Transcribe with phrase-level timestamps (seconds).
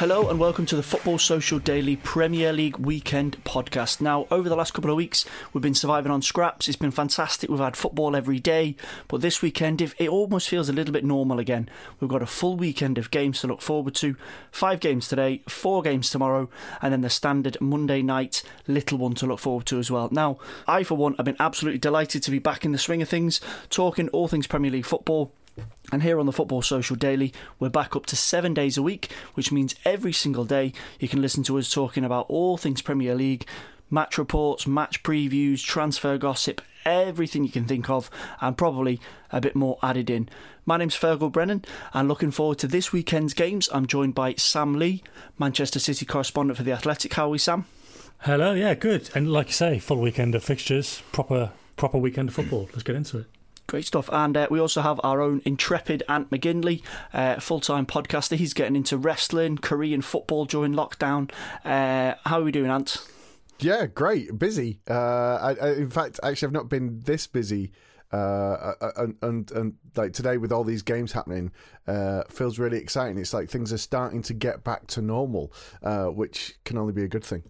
[0.00, 4.00] Hello and welcome to the Football Social Daily Premier League Weekend podcast.
[4.00, 6.68] Now, over the last couple of weeks, we've been surviving on scraps.
[6.68, 7.50] It's been fantastic.
[7.50, 8.76] We've had football every day,
[9.08, 11.68] but this weekend, it almost feels a little bit normal again.
[12.00, 14.16] We've got a full weekend of games to look forward to.
[14.50, 16.48] Five games today, four games tomorrow,
[16.80, 20.08] and then the standard Monday night little one to look forward to as well.
[20.10, 23.10] Now, I for one have been absolutely delighted to be back in the swing of
[23.10, 25.30] things, talking all things Premier League football.
[25.92, 29.10] And here on the Football Social Daily, we're back up to seven days a week,
[29.34, 33.14] which means every single day you can listen to us talking about all things Premier
[33.14, 33.46] League,
[33.90, 38.10] match reports, match previews, transfer gossip, everything you can think of,
[38.40, 39.00] and probably
[39.32, 40.28] a bit more added in.
[40.64, 43.68] My name's Fergal Brennan, and looking forward to this weekend's games.
[43.72, 45.02] I'm joined by Sam Lee,
[45.38, 47.14] Manchester City correspondent for The Athletic.
[47.14, 47.66] How are we, Sam?
[48.20, 49.10] Hello, yeah, good.
[49.14, 52.68] And like you say, full weekend of fixtures, proper proper weekend of football.
[52.72, 53.26] Let's get into it.
[53.70, 54.10] Great stuff.
[54.12, 56.82] And uh, we also have our own intrepid Ant McGinley,
[57.12, 58.36] uh, full time podcaster.
[58.36, 61.30] He's getting into wrestling, Korean football during lockdown.
[61.64, 63.00] Uh, how are we doing, Ant?
[63.60, 64.36] Yeah, great.
[64.36, 64.80] Busy.
[64.90, 64.94] Uh,
[65.36, 67.70] I, I, in fact, actually, I've not been this busy.
[68.10, 71.52] Uh, and, and and like today with all these games happening,
[71.86, 73.18] uh, feels really exciting.
[73.18, 77.08] It's like things are starting to get back to normal, which can only be a
[77.08, 77.44] good thing.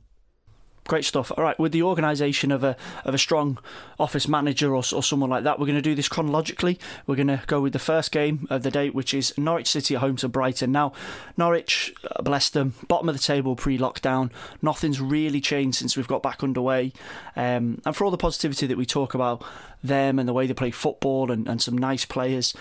[0.91, 1.31] Great stuff.
[1.37, 3.59] All right, with the organisation of a of a strong
[4.01, 6.81] office manager or, or someone like that, we're going to do this chronologically.
[7.06, 9.95] We're going to go with the first game of the day, which is Norwich City
[9.95, 10.73] at home to Brighton.
[10.73, 10.93] Now,
[11.37, 14.33] Norwich, uh, bless them, bottom of the table pre-lockdown.
[14.62, 16.93] Nothing's really changed since we've got back underway.
[17.37, 19.45] Um, and for all the positivity that we talk about
[19.84, 22.53] them and the way they play football and, and some nice players,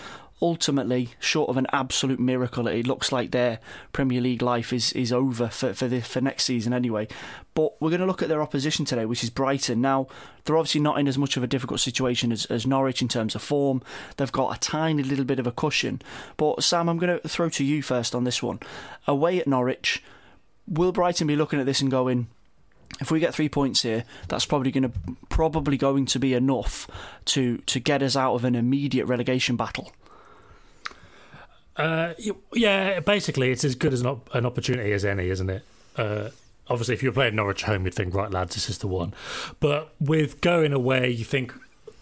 [0.42, 3.58] ultimately, short of an absolute miracle, it looks like their
[3.92, 7.06] Premier League life is, is over for for, the, for next season anyway.
[7.54, 9.80] But we're going to look at their opposition today, which is Brighton.
[9.80, 10.06] Now,
[10.44, 13.34] they're obviously not in as much of a difficult situation as, as Norwich in terms
[13.34, 13.82] of form.
[14.16, 16.00] They've got a tiny little bit of a cushion.
[16.36, 18.60] But Sam, I'm going to throw to you first on this one.
[19.06, 20.02] Away at Norwich,
[20.66, 22.28] will Brighton be looking at this and going,
[23.00, 24.92] if we get three points here, that's probably going to
[25.28, 26.88] probably going to be enough
[27.26, 29.92] to to get us out of an immediate relegation battle.
[31.80, 32.14] Uh,
[32.52, 35.62] yeah, basically, it's as good as an, op- an opportunity as any, isn't it?
[35.96, 36.30] Uh,
[36.68, 39.14] obviously, if you're playing Norwich home, you'd think, right, lads, this is the one.
[39.60, 41.52] But with going away, you think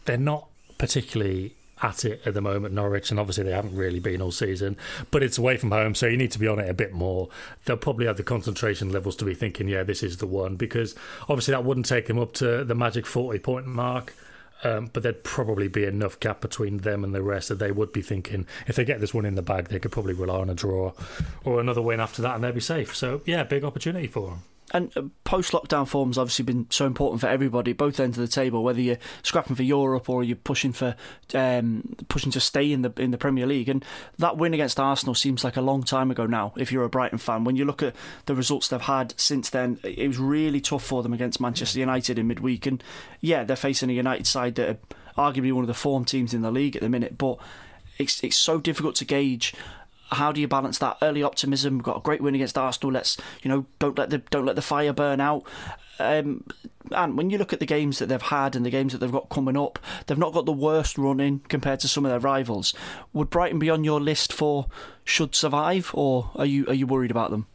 [0.05, 4.21] they're not particularly at it at the moment, Norwich, and obviously they haven't really been
[4.21, 4.77] all season.
[5.11, 7.28] But it's away from home, so you need to be on it a bit more.
[7.65, 10.95] They'll probably have the concentration levels to be thinking, yeah, this is the one, because
[11.28, 14.15] obviously that wouldn't take them up to the magic 40 point mark.
[14.64, 17.92] Um, but there'd probably be enough gap between them and the rest that they would
[17.92, 20.50] be thinking if they get this one in the bag, they could probably rely on
[20.50, 20.92] a draw
[21.44, 22.97] or another win after that, and they'd be safe.
[22.97, 24.42] So yeah, big opportunity for them
[24.72, 28.32] and uh, post lockdown form's obviously been so important for everybody, both ends of the
[28.32, 28.62] table.
[28.62, 30.94] Whether you're scrapping for Europe or you're pushing for
[31.34, 33.84] um, pushing to stay in the in the Premier League, and
[34.18, 36.53] that win against Arsenal seems like a long time ago now.
[36.56, 37.94] If you're a Brighton fan, when you look at
[38.26, 42.18] the results they've had since then, it was really tough for them against Manchester United
[42.18, 42.66] in midweek.
[42.66, 42.82] And
[43.21, 44.68] yeah, they're facing a United side that
[45.16, 47.38] are arguably one of the form teams in the league at the minute, but
[47.98, 49.54] it's it's so difficult to gauge
[50.10, 51.78] how do you balance that early optimism?
[51.78, 52.93] We've got a great win against Arsenal.
[52.93, 55.45] Let's you know don't let the don't let the fire burn out.
[55.99, 56.45] Um,
[56.93, 59.13] and when you look at the games that they've had and the games that they've
[59.13, 62.72] got coming up, they've not got the worst running compared to some of their rivals.
[63.13, 64.66] Would Brighton be on your list for
[65.05, 67.47] should survive, or are you are you worried about them?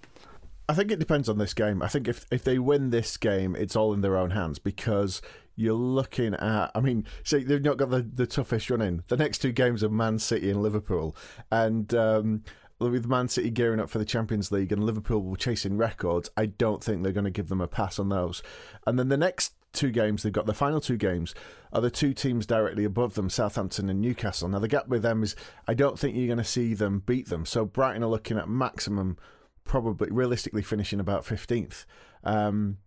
[0.68, 1.82] I think it depends on this game.
[1.82, 5.22] I think if if they win this game, it's all in their own hands because
[5.56, 6.72] you're looking at.
[6.74, 9.04] I mean, see, they've not got the, the toughest run in.
[9.08, 11.16] The next two games are Man City and Liverpool,
[11.52, 12.44] and um,
[12.80, 16.84] with Man City gearing up for the Champions League and Liverpool chasing records, I don't
[16.84, 18.42] think they're going to give them a pass on those.
[18.86, 21.34] And then the next two games, they've got the final two games,
[21.72, 24.48] are the two teams directly above them, Southampton and Newcastle.
[24.48, 25.36] Now, the gap with them is
[25.68, 27.46] I don't think you're going to see them beat them.
[27.46, 29.18] So Brighton are looking at maximum,
[29.64, 31.86] probably realistically finishing about 15th.
[32.24, 32.78] Um,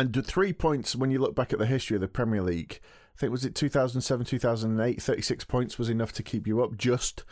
[0.00, 2.80] and three points when you look back at the history of the Premier League,
[3.16, 7.24] I think was it 2007, 2008, 36 points was enough to keep you up just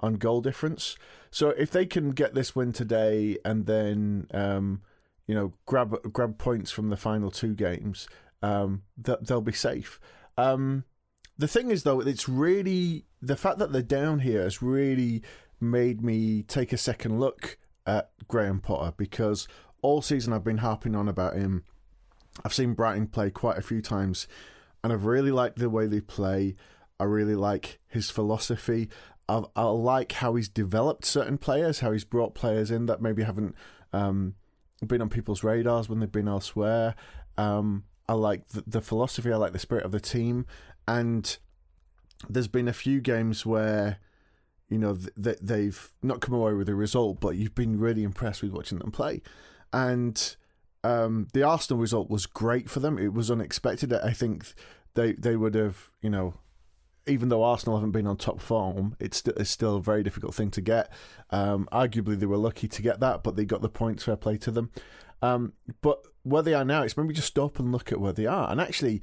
[0.00, 0.96] on goal difference.
[1.30, 4.82] So if they can get this win today and then um,
[5.26, 8.06] you know grab grab points from the final two games,
[8.42, 9.98] um, that they'll be safe.
[10.36, 10.84] Um,
[11.38, 15.22] the thing is though, it's really the fact that they're down here has really
[15.58, 17.56] made me take a second look
[17.86, 19.48] at Graham Potter because
[19.82, 21.64] all season I've been harping on about him.
[22.44, 24.26] I've seen Brighton play quite a few times,
[24.82, 26.56] and I've really liked the way they play.
[26.98, 28.88] I really like his philosophy.
[29.28, 33.22] I, I like how he's developed certain players, how he's brought players in that maybe
[33.22, 33.54] haven't
[33.92, 34.34] um,
[34.86, 36.94] been on people's radars when they've been elsewhere.
[37.38, 40.46] Um, I like the, the, philosophy, I like the spirit of the team,
[40.88, 41.38] and
[42.28, 43.98] there's been a few games where
[44.68, 48.42] you know th- they've not come away with a result, but you've been really impressed
[48.42, 49.22] with watching them play,
[49.72, 50.36] and
[50.84, 52.98] um, the Arsenal result was great for them.
[52.98, 53.92] It was unexpected.
[53.92, 54.54] I think
[54.94, 56.34] they they would have you know
[57.06, 60.34] even though Arsenal haven't been on top form, it's, st- it's still a very difficult
[60.34, 60.92] thing to get.
[61.30, 64.04] Um, arguably, they were lucky to get that, but they got the points.
[64.04, 64.70] Fair play to them.
[65.22, 68.26] Um, but where they are now, it's maybe just stop and look at where they
[68.26, 68.50] are.
[68.50, 69.00] And actually,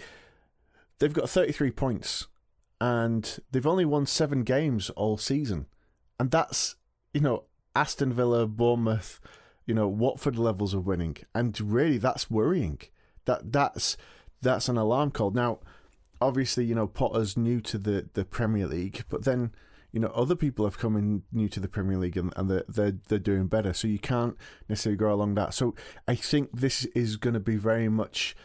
[1.00, 2.28] they've got 33 points,
[2.80, 5.66] and they've only won seven games all season,
[6.20, 6.76] and that's
[7.14, 7.46] you know
[7.76, 9.20] Aston Villa, Bournemouth,
[9.68, 12.80] you know Watford levels of winning, and really that's worrying.
[13.26, 13.96] That that's
[14.42, 15.60] that's an alarm call now
[16.22, 19.52] obviously, you know, Potter's new to the, the Premier League, but then,
[19.92, 22.66] you know, other people have come in new to the Premier League and, and they're,
[22.68, 23.74] they're, they're doing better.
[23.74, 24.36] So you can't
[24.68, 25.54] necessarily go along that.
[25.54, 25.76] So
[26.08, 28.36] I think this is going to be very much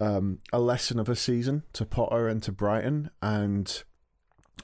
[0.00, 3.10] um, a lesson of a season to Potter and to Brighton.
[3.22, 3.82] And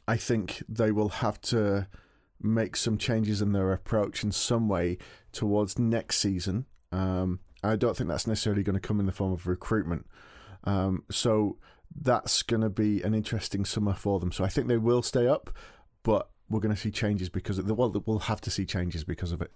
[0.06, 1.88] I think they will have to
[2.40, 4.98] make some changes in their approach in some way
[5.32, 6.66] towards next season.
[6.92, 10.06] Um, I don't think that's necessarily going to come in the form of recruitment.
[10.64, 11.58] Um, so
[11.94, 14.32] that's going to be an interesting summer for them.
[14.32, 15.50] So I think they will stay up,
[16.02, 19.04] but we're going to see changes because of the, well, we'll have to see changes
[19.04, 19.50] because of it.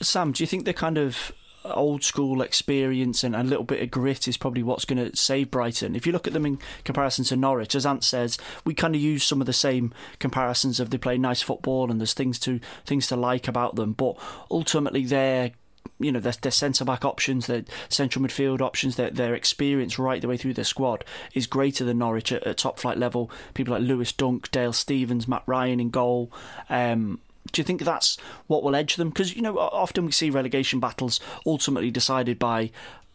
[0.00, 1.32] Sam, do you think they're kind of
[1.64, 5.50] old school experience and a little bit of grit is probably what's going to save
[5.50, 5.94] Brighton.
[5.94, 9.00] If you look at them in comparison to Norwich, as Ant says, we kind of
[9.00, 12.60] use some of the same comparisons of they play nice football and there's things to
[12.86, 14.16] things to like about them, but
[14.50, 15.52] ultimately they're
[15.98, 20.22] you know, their, their centre back options, their central midfield options, their, their experience right
[20.22, 21.04] the way through their squad
[21.34, 23.30] is greater than Norwich at, at top flight level.
[23.52, 26.32] People like Lewis Dunk, Dale Stephens, Matt Ryan in goal.
[26.70, 27.20] Um,
[27.52, 28.16] do you think that's
[28.46, 29.10] what will edge them?
[29.10, 32.70] Because, you know, often we see relegation battles ultimately decided by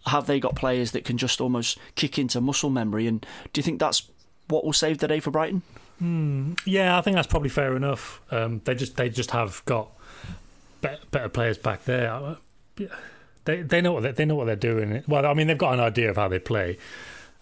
[0.08, 3.08] have they got players that can just almost kick into muscle memory?
[3.08, 4.10] And do you think that's
[4.48, 5.62] what will save the day for Brighton?
[6.00, 6.54] Hmm.
[6.66, 8.22] Yeah, I think that's probably fair enough.
[8.32, 9.90] Um, they just they just have got
[10.82, 12.38] better, better players back there
[13.46, 15.04] they they know what they, they know what they're doing.
[15.08, 16.78] Well, I mean, they've got an idea of how they play.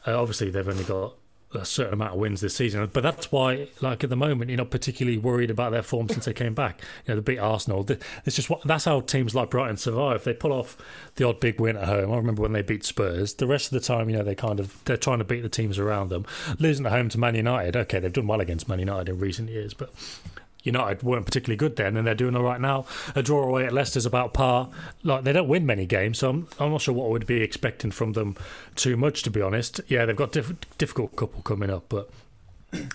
[0.06, 1.13] Uh, obviously, they've only got
[1.55, 4.57] a certain amount of wins this season, but that's why, like at the moment, you're
[4.57, 6.81] not particularly worried about their form since they came back.
[7.05, 7.86] You know, they beat Arsenal.
[8.25, 10.24] It's just what that's how teams like Brighton survive.
[10.24, 10.77] They pull off
[11.15, 12.12] the odd big win at home.
[12.12, 13.33] I remember when they beat Spurs.
[13.36, 15.50] The rest of the time, you know, they kind of they're trying to beat the
[15.50, 16.25] teams around them.
[16.60, 19.50] Losing at home to Man United, okay, they've done well against Man United in recent
[19.50, 19.93] years, but
[20.63, 22.86] United weren't particularly good then, and they're doing all right now.
[23.15, 24.70] A draw away at Leicester's about par.
[25.03, 27.41] Like they don't win many games, so I'm, I'm not sure what I would be
[27.41, 28.36] expecting from them
[28.75, 29.82] too much, to be honest.
[29.88, 32.10] Yeah, they've got diff- difficult couple coming up, but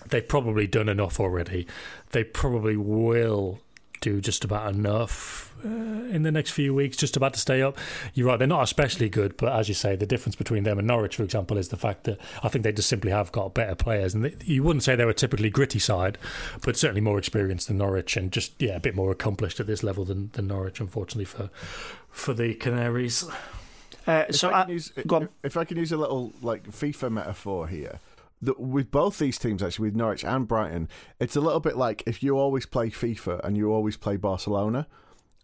[0.09, 1.67] they've probably done enough already.
[2.11, 3.59] They probably will
[4.01, 5.67] do just about enough uh,
[6.13, 7.77] in the next few weeks, just about to stay up.
[8.13, 10.87] You're right, they're not especially good, but as you say, the difference between them and
[10.87, 13.75] Norwich, for example, is the fact that I think they just simply have got better
[13.75, 14.13] players.
[14.13, 16.17] And they, you wouldn't say they're a typically gritty side,
[16.63, 19.83] but certainly more experienced than Norwich and just, yeah, a bit more accomplished at this
[19.83, 21.49] level than, than Norwich, unfortunately, for,
[22.09, 23.25] for the Canaries.
[24.07, 24.93] Uh, so, if I, use,
[25.43, 27.99] if I can use a little like FIFA metaphor here,
[28.41, 30.87] the, with both these teams, actually, with Norwich and Brighton,
[31.19, 34.87] it's a little bit like if you always play FIFA and you always play Barcelona,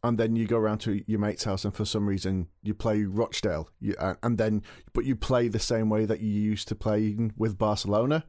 [0.06, 3.04] and then you go around to your mate's house and for some reason you play
[3.04, 7.16] Rochdale, you, and then but you play the same way that you used to play
[7.38, 8.26] with Barcelona.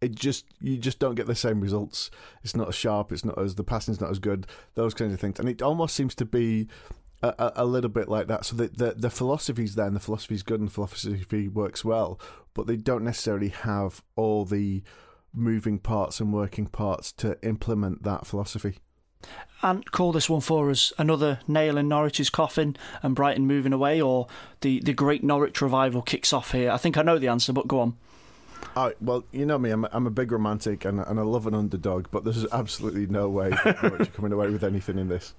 [0.00, 2.10] It just you just don't get the same results.
[2.44, 3.12] It's not as sharp.
[3.12, 4.46] It's not as the passing's not as good.
[4.74, 6.68] Those kinds of things, and it almost seems to be
[7.22, 8.44] a, a, a little bit like that.
[8.44, 12.20] So the, the the philosophy's there, and the philosophy's good, and the philosophy works well,
[12.54, 14.82] but they don't necessarily have all the
[15.32, 18.78] moving parts and working parts to implement that philosophy.
[19.62, 24.00] And call this one for us another nail in Norwich's coffin and Brighton moving away,
[24.00, 24.28] or
[24.60, 26.70] the, the great Norwich revival kicks off here?
[26.70, 27.96] I think I know the answer, but go on.
[28.76, 31.46] Oh, well, you know me, I'm a, I'm a big romantic and, and I love
[31.46, 33.50] an underdog, but there's absolutely no way
[33.82, 35.32] Norwich coming away with anything in this.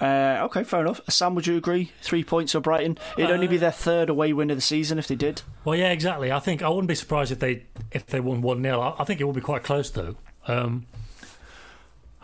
[0.00, 1.00] Uh, okay, fair enough.
[1.08, 1.92] Sam, would you agree?
[2.00, 2.98] Three points for Brighton.
[3.16, 5.42] It'd only be their third away win of the season if they did.
[5.64, 6.32] Well, yeah, exactly.
[6.32, 9.04] I think I wouldn't be surprised if they if they won one 0 I, I
[9.04, 10.16] think it will be quite close though.
[10.48, 10.86] Um,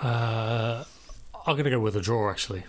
[0.00, 0.84] uh,
[1.46, 2.64] I'm going to go with a draw actually.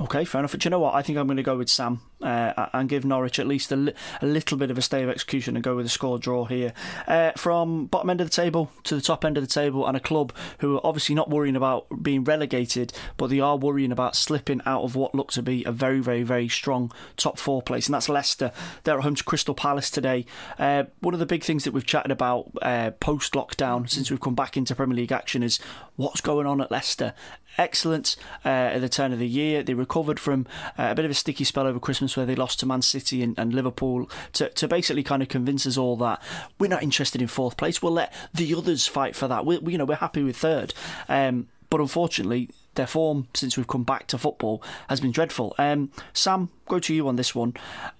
[0.00, 0.50] Okay, fair enough.
[0.50, 0.94] But you know what?
[0.94, 3.76] I think I'm going to go with Sam uh, and give Norwich at least a,
[3.76, 6.46] li- a little bit of a stay of execution and go with a score draw
[6.46, 6.72] here.
[7.06, 9.96] Uh, from bottom end of the table to the top end of the table, and
[9.96, 14.16] a club who are obviously not worrying about being relegated, but they are worrying about
[14.16, 17.86] slipping out of what looked to be a very, very, very strong top four place,
[17.86, 18.50] and that's Leicester.
[18.82, 20.26] They're at home to Crystal Palace today.
[20.58, 24.20] Uh, one of the big things that we've chatted about uh, post lockdown since we've
[24.20, 25.60] come back into Premier League action is
[25.94, 27.14] what's going on at Leicester
[27.58, 29.62] excellent uh, at the turn of the year.
[29.62, 30.46] They recovered from
[30.78, 33.22] uh, a bit of a sticky spell over Christmas where they lost to Man City
[33.22, 36.20] and, and, Liverpool to, to basically kind of convince us all that
[36.58, 37.80] we're not interested in fourth place.
[37.82, 39.46] We'll let the others fight for that.
[39.46, 40.74] We, you know, we're happy with third.
[41.08, 45.54] Um, but unfortunately, their form since we've come back to football has been dreadful.
[45.58, 47.54] Um, Sam, go to you on this one.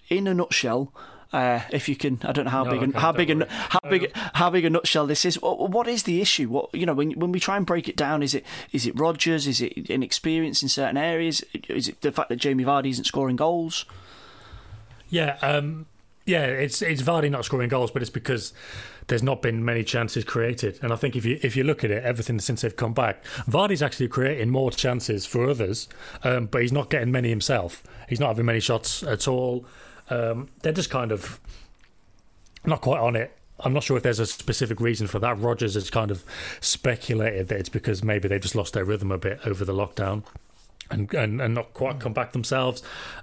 [0.09, 0.93] In a nutshell,
[1.35, 3.81] uh, if you can, I don't know how no, big, a, how big, a, how
[3.91, 5.35] big, how big a nutshell this is.
[5.43, 6.49] What is the issue?
[6.49, 8.97] What you know, when when we try and break it down, is it is it
[8.97, 9.49] Rodgers?
[9.49, 11.43] Is it inexperience in certain areas?
[11.69, 13.85] Is it the fact that Jamie Vardy isn't scoring goals?
[15.09, 15.87] Yeah, um,
[16.25, 18.53] yeah, it's it's Vardy not scoring goals, but it's because
[19.09, 20.79] there's not been many chances created.
[20.83, 23.25] And I think if you if you look at it, everything since they've come back,
[23.49, 25.89] Vardy's actually creating more chances for others,
[26.23, 27.83] um, but he's not getting many himself.
[28.09, 29.67] He's not having many shots at all.
[30.11, 31.41] Um, they're just kind of
[32.65, 33.37] not quite on it.
[33.61, 35.39] I'm not sure if there's a specific reason for that.
[35.39, 36.25] Rodgers has kind of
[36.61, 40.25] speculated that it's because maybe they just lost their rhythm a bit over the lockdown.
[40.91, 42.83] And, and, and not quite come back themselves.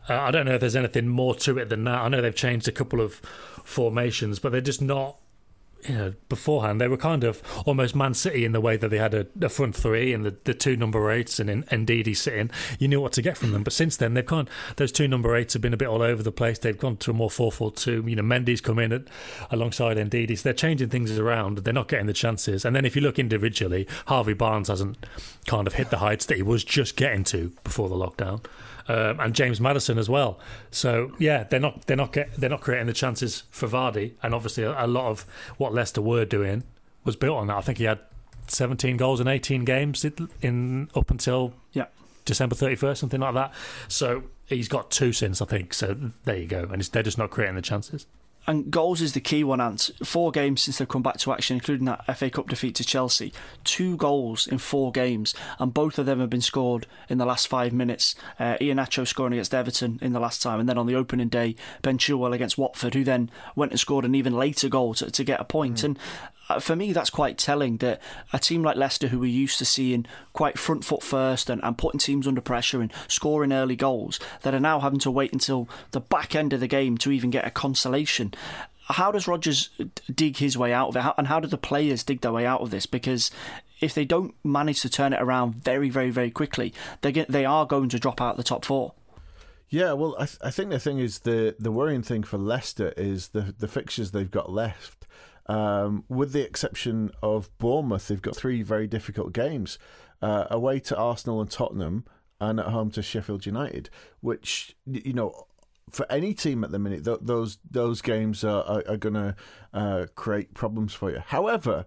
[0.09, 2.01] Uh, I don't know if there's anything more to it than that.
[2.01, 3.15] I know they've changed a couple of
[3.63, 5.17] formations, but they're just not
[5.87, 8.97] you know, beforehand they were kind of almost Man City in the way that they
[8.97, 12.49] had a, a front three and the, the two number eights and Ndidi sitting.
[12.79, 14.47] You knew what to get from them, but since then they've gone.
[14.77, 16.59] Those two number eights have been a bit all over the place.
[16.59, 18.03] They've gone to a more four four two.
[18.07, 19.03] You know, Mendy's come in at,
[19.49, 21.59] alongside Ndidi, so they're changing things around.
[21.59, 22.65] They're not getting the chances.
[22.65, 25.05] And then if you look individually, Harvey Barnes hasn't
[25.47, 28.43] kind of hit the heights that he was just getting to before the lockdown
[28.87, 30.39] um, and James Maddison as well.
[30.71, 34.33] So yeah, they're not they're not get, they're not creating the chances for Vardy, and
[34.33, 35.25] obviously a, a lot of
[35.57, 36.63] what Leicester were doing
[37.03, 37.57] was built on that.
[37.57, 37.99] I think he had
[38.47, 40.05] 17 goals in 18 games
[40.41, 41.85] in up until yeah.
[42.23, 43.51] December 31st, something like that.
[43.87, 45.73] So he's got two since I think.
[45.73, 48.05] So there you go, and they're just not creating the chances
[48.47, 49.91] and goals is the key one, Ant.
[50.03, 53.33] Four games since they've come back to action, including that FA Cup defeat to Chelsea.
[53.63, 57.47] Two goals in four games, and both of them have been scored in the last
[57.47, 58.15] five minutes.
[58.39, 61.55] Uh, Iheanacho scoring against Everton in the last time, and then on the opening day,
[61.81, 65.23] Ben Chilwell against Watford, who then went and scored an even later goal to, to
[65.23, 65.77] get a point.
[65.77, 65.83] Mm.
[65.83, 65.99] And
[66.51, 68.01] Uh, for me, that's quite telling that
[68.33, 71.77] a team like Leicester, who we're used to seeing quite front foot first and, and
[71.77, 75.69] putting teams under pressure and scoring early goals, that are now having to wait until
[75.91, 78.33] the back end of the game to even get a consolation.
[78.85, 79.69] How does Rodgers
[80.13, 82.59] dig his way out of it, and how do the players dig their way out
[82.59, 82.85] of this?
[82.85, 83.31] Because
[83.79, 87.45] if they don't manage to turn it around very, very, very quickly, they get, they
[87.45, 88.93] are going to drop out the top four.
[89.69, 92.93] Yeah, well, I, th- I think the thing is the the worrying thing for Leicester
[92.97, 95.05] is the the fixtures they've got left
[95.47, 99.77] um, with the exception of Bournemouth, they've got three very difficult games
[100.21, 102.05] uh, away to Arsenal and Tottenham,
[102.39, 105.47] and at home to Sheffield United, which you know
[105.89, 109.35] for any team at the minute, th- those those games are, are, are going to
[109.73, 111.19] uh, create problems for you.
[111.19, 111.85] However,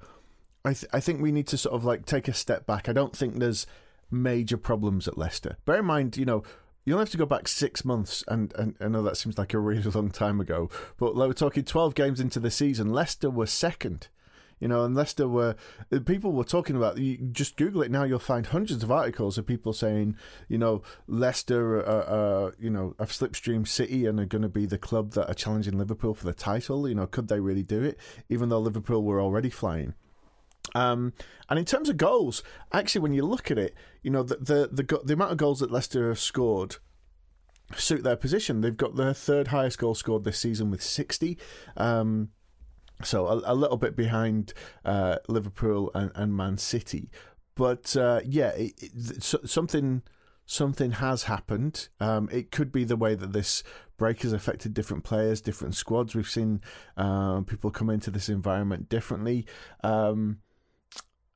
[0.64, 2.88] I th- I think we need to sort of like take a step back.
[2.88, 3.66] I don't think there's
[4.10, 5.56] major problems at Leicester.
[5.64, 6.42] Bear in mind, you know,
[6.84, 9.54] you only have to go back six months, and, and I know that seems like
[9.54, 12.92] a really long time ago, but we're talking 12 games into the season.
[12.92, 14.08] Leicester were second
[14.60, 15.56] You know, and Leicester were
[16.06, 16.98] people were talking about.
[16.98, 20.16] You just Google it now, you'll find hundreds of articles of people saying,
[20.48, 24.66] you know, Leicester, uh, uh, you know, have slipstream City and are going to be
[24.66, 26.88] the club that are challenging Liverpool for the title.
[26.88, 27.98] You know, could they really do it?
[28.28, 29.94] Even though Liverpool were already flying.
[30.74, 31.12] Um,
[31.48, 34.68] and in terms of goals, actually, when you look at it, you know the the
[34.72, 36.76] the, the amount of goals that Leicester have scored
[37.76, 38.60] suit their position.
[38.60, 41.38] They've got their third highest goal scored this season with sixty.
[41.76, 42.30] Um,
[43.02, 44.54] so a, a, little bit behind
[44.84, 47.10] uh, Liverpool and, and, Man City,
[47.56, 50.02] but uh, yeah, it, it, something
[50.46, 51.88] something has happened.
[52.00, 53.62] Um, it could be the way that this
[53.96, 56.14] break has affected different players, different squads.
[56.14, 56.60] We've seen
[56.96, 59.46] uh, people come into this environment differently.
[59.82, 60.38] Um,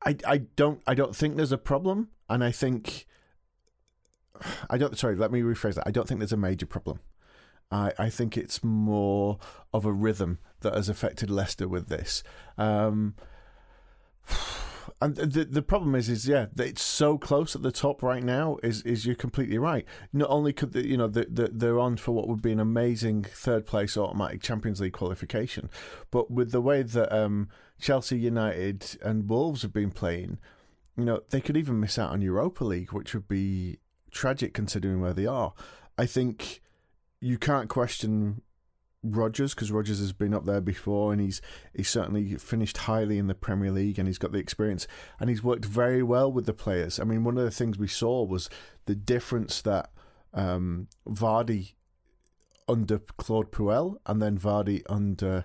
[0.05, 3.07] I I don't I don't think there's a problem, and I think
[4.71, 4.97] I don't.
[4.99, 5.87] Sorry, let me rephrase that.
[5.87, 7.01] I don't think there's a major problem.
[7.71, 9.39] I I think it's more
[9.73, 12.23] of a rhythm that has affected Leicester with this.
[12.57, 13.15] Um,
[15.01, 18.57] and the the problem is is yeah it's so close at the top right now
[18.63, 21.97] is is you're completely right not only could the, you know the, the, they're on
[21.97, 25.69] for what would be an amazing third place automatic Champions League qualification
[26.11, 27.49] but with the way that um,
[27.81, 30.39] Chelsea United and Wolves have been playing
[30.97, 33.79] you know they could even miss out on Europa League which would be
[34.11, 35.53] tragic considering where they are
[35.97, 36.61] I think
[37.21, 38.43] you can't question
[39.03, 41.41] Rodgers because Rodgers has been up there before and he's
[41.75, 44.87] he's certainly finished highly in the Premier League and he's got the experience
[45.21, 46.99] and he's worked very well with the players.
[46.99, 48.51] I mean, one of the things we saw was
[48.87, 49.91] the difference that
[50.35, 51.75] um, Vardy
[52.69, 55.45] under Claude Puel and then Vardy under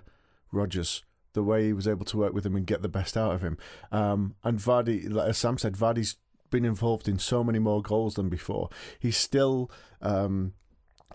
[0.52, 1.04] Rodgers.
[1.34, 3.42] The way he was able to work with him and get the best out of
[3.42, 3.58] him.
[3.92, 6.16] Um, and Vardy, as Sam said, Vardy's
[6.50, 8.70] been involved in so many more goals than before.
[8.98, 10.52] He's still um,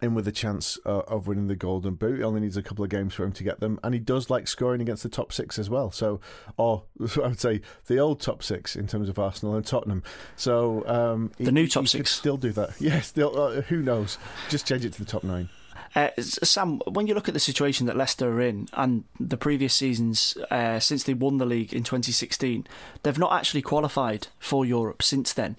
[0.02, 2.18] in with a chance uh, of winning the Golden Boot.
[2.18, 4.30] He only needs a couple of games for him to get them, and he does
[4.30, 5.92] like scoring against the top six as well.
[5.92, 6.20] So,
[6.58, 6.86] or
[7.24, 10.04] I would say the old top six in terms of Arsenal and Tottenham.
[10.36, 12.70] So um, the new top six still do that.
[12.80, 14.18] Yes, uh, who knows?
[14.50, 15.50] Just change it to the top nine.
[15.96, 19.74] Uh, Sam, when you look at the situation that Leicester are in and the previous
[19.74, 22.68] seasons uh, since they won the league in 2016,
[23.04, 25.56] they've not actually qualified for Europe since then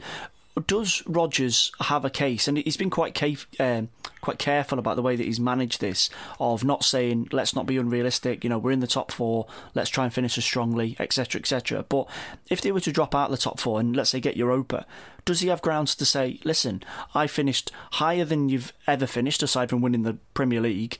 [0.66, 2.48] does Rodgers have a case?
[2.48, 3.20] And he's been quite
[3.60, 3.88] um,
[4.20, 7.76] quite careful about the way that he's managed this, of not saying let's not be
[7.76, 8.44] unrealistic.
[8.44, 11.84] You know, we're in the top four, let's try and finish as strongly, etc., etc.
[11.88, 12.08] But
[12.48, 14.86] if they were to drop out of the top four and let's say get Europa,
[15.24, 16.82] does he have grounds to say, listen,
[17.14, 20.98] I finished higher than you've ever finished, aside from winning the Premier League?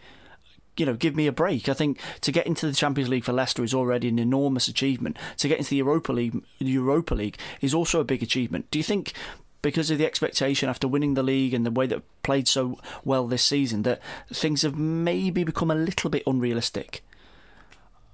[0.77, 1.69] you know, give me a break.
[1.69, 5.19] I think to get into the Champions League for Leicester is already an enormous achievement.
[5.39, 8.71] To get into the Europa League, Europa League is also a big achievement.
[8.71, 9.13] Do you think
[9.63, 13.27] because of the expectation after winning the league and the way that played so well
[13.27, 14.01] this season that
[14.33, 17.03] things have maybe become a little bit unrealistic?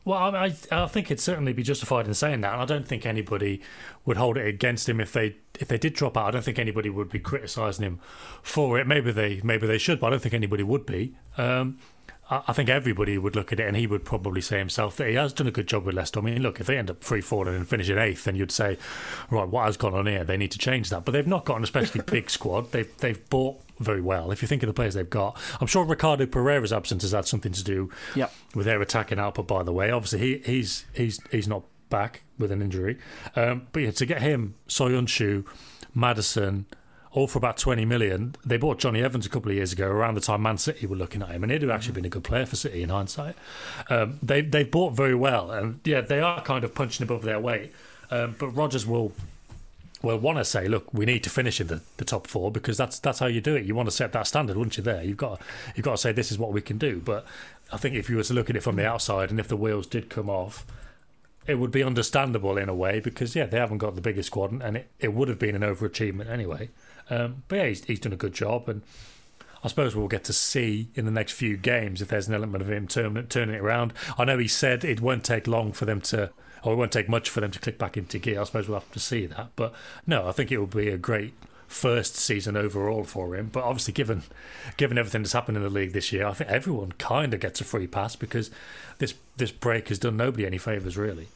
[0.06, 3.04] Well, I, I think it'd certainly be justified in saying that, and I don't think
[3.04, 3.60] anybody
[4.04, 6.28] would hold it against him if they if they did drop out.
[6.28, 7.98] I don't think anybody would be criticising him
[8.40, 8.86] for it.
[8.86, 11.16] Maybe they maybe they should, but I don't think anybody would be.
[11.36, 11.78] Um,
[12.28, 15.14] I think everybody would look at it and he would probably say himself that he
[15.14, 16.18] has done a good job with Leicester.
[16.18, 18.78] I mean, look, if they end up free falling and finishing eighth, then you'd say,
[19.30, 20.24] right, what has gone on here?
[20.24, 21.04] They need to change that.
[21.04, 22.72] But they've not got an especially big squad.
[22.72, 24.32] They've they've bought very well.
[24.32, 27.26] If you think of the players they've got, I'm sure Ricardo Pereira's absence has had
[27.26, 28.32] something to do yep.
[28.56, 29.46] with their attacking output.
[29.46, 32.98] By the way, obviously he, he's he's he's not back with an injury,
[33.36, 35.46] um, but yeah, to get him, Soyuncu,
[35.94, 36.66] Maddison
[37.12, 38.34] all for about 20 million.
[38.44, 40.96] They bought Jonny Evans a couple of years ago, around the time Man City were
[40.96, 43.36] looking at him, and he'd have actually been a good player for City in hindsight.
[43.88, 47.40] Um, they, they've bought very well, and yeah, they are kind of punching above their
[47.40, 47.72] weight.
[48.10, 49.12] Um, but Rodgers will
[50.02, 52.76] will want to say, look, we need to finish in the, the top four because
[52.76, 53.64] that's that's how you do it.
[53.64, 54.82] You want to set that standard, wouldn't you?
[54.82, 55.40] There, you've got
[55.74, 57.00] you've got to say this is what we can do.
[57.04, 57.26] But
[57.72, 59.56] I think if you were to look at it from the outside, and if the
[59.56, 60.64] wheels did come off,
[61.46, 64.52] it would be understandable in a way because yeah, they haven't got the biggest squad,
[64.62, 66.68] and it, it would have been an overachievement anyway.
[67.10, 68.82] Um, but yeah, he's, he's done a good job, and
[69.62, 72.62] I suppose we'll get to see in the next few games if there's an element
[72.62, 73.92] of him turn, turning it around.
[74.18, 76.30] I know he said it won't take long for them to,
[76.62, 78.40] or it won't take much for them to click back into gear.
[78.40, 79.48] I suppose we'll have to see that.
[79.56, 79.72] But
[80.06, 81.34] no, I think it will be a great
[81.68, 83.50] first season overall for him.
[83.52, 84.22] But obviously, given
[84.76, 87.60] given everything that's happened in the league this year, I think everyone kind of gets
[87.60, 88.50] a free pass because
[88.98, 91.28] this this break has done nobody any favours really.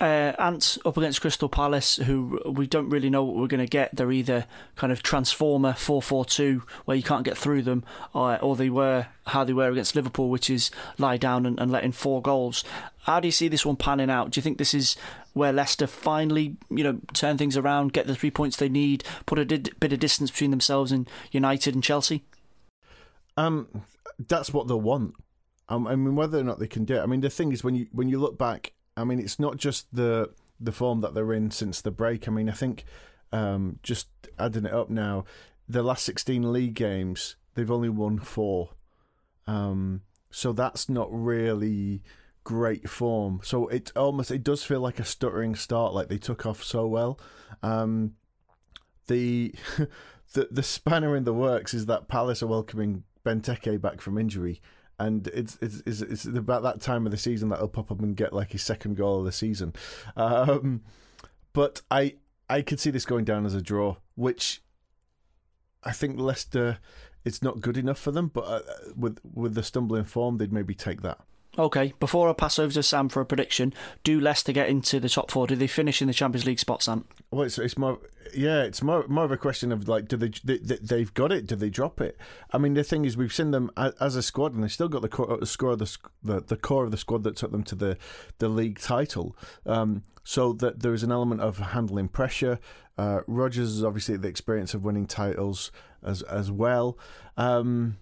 [0.00, 3.66] Uh, Ants up against Crystal Palace, who we don't really know what we're going to
[3.66, 3.94] get.
[3.94, 8.38] They're either kind of transformer 4 4 2, where you can't get through them, or,
[8.40, 11.84] or, they were how they were against Liverpool, which is lie down and, and let
[11.84, 12.64] in four goals.
[13.02, 14.30] How do you see this one panning out?
[14.30, 14.96] Do you think this is
[15.32, 19.38] where Leicester finally, you know, turn things around, get the three points they need, put
[19.38, 22.24] a did, bit of distance between themselves and United and Chelsea?
[23.36, 23.68] Um,
[24.18, 25.14] that's what they'll want.
[25.68, 27.00] I mean, whether or not they can do it.
[27.00, 29.56] I mean, the thing is, when you when you look back I mean, it's not
[29.56, 32.28] just the the form that they're in since the break.
[32.28, 32.84] I mean, I think
[33.32, 35.24] um, just adding it up now,
[35.68, 38.70] the last 16 league games, they've only won four.
[39.46, 42.02] Um, so that's not really
[42.44, 43.40] great form.
[43.42, 45.94] So it almost it does feel like a stuttering start.
[45.94, 47.18] Like they took off so well.
[47.62, 48.12] Um,
[49.06, 49.54] the
[50.32, 54.60] the the spanner in the works is that Palace are welcoming Benteke back from injury.
[54.98, 58.00] And it's, it's it's it's about that time of the season that he'll pop up
[58.00, 59.72] and get like his second goal of the season.
[60.16, 60.82] Um,
[61.52, 62.14] but I
[62.48, 64.62] I could see this going down as a draw, which
[65.82, 66.78] I think Leicester
[67.24, 68.28] it's not good enough for them.
[68.28, 68.60] But uh,
[68.96, 71.18] with with the stumbling form, they'd maybe take that.
[71.58, 75.08] Okay, before I pass over to Sam for a prediction, do Leicester get into the
[75.08, 75.46] top four?
[75.46, 77.04] Do they finish in the Champions League spot, Sam?
[77.30, 77.98] Well, it's, it's more,
[78.34, 81.46] yeah, it's more more of a question of like, do they, they they've got it?
[81.46, 82.16] Do they drop it?
[82.52, 85.02] I mean, the thing is, we've seen them as a squad, and they still got
[85.02, 87.74] the core, the score the, the the core of the squad that took them to
[87.74, 87.98] the
[88.38, 89.36] the league title.
[89.66, 92.60] Um, so that there is an element of handling pressure.
[92.96, 95.70] Uh, Rodgers is obviously the experience of winning titles
[96.02, 96.96] as as well.
[97.36, 97.98] Um,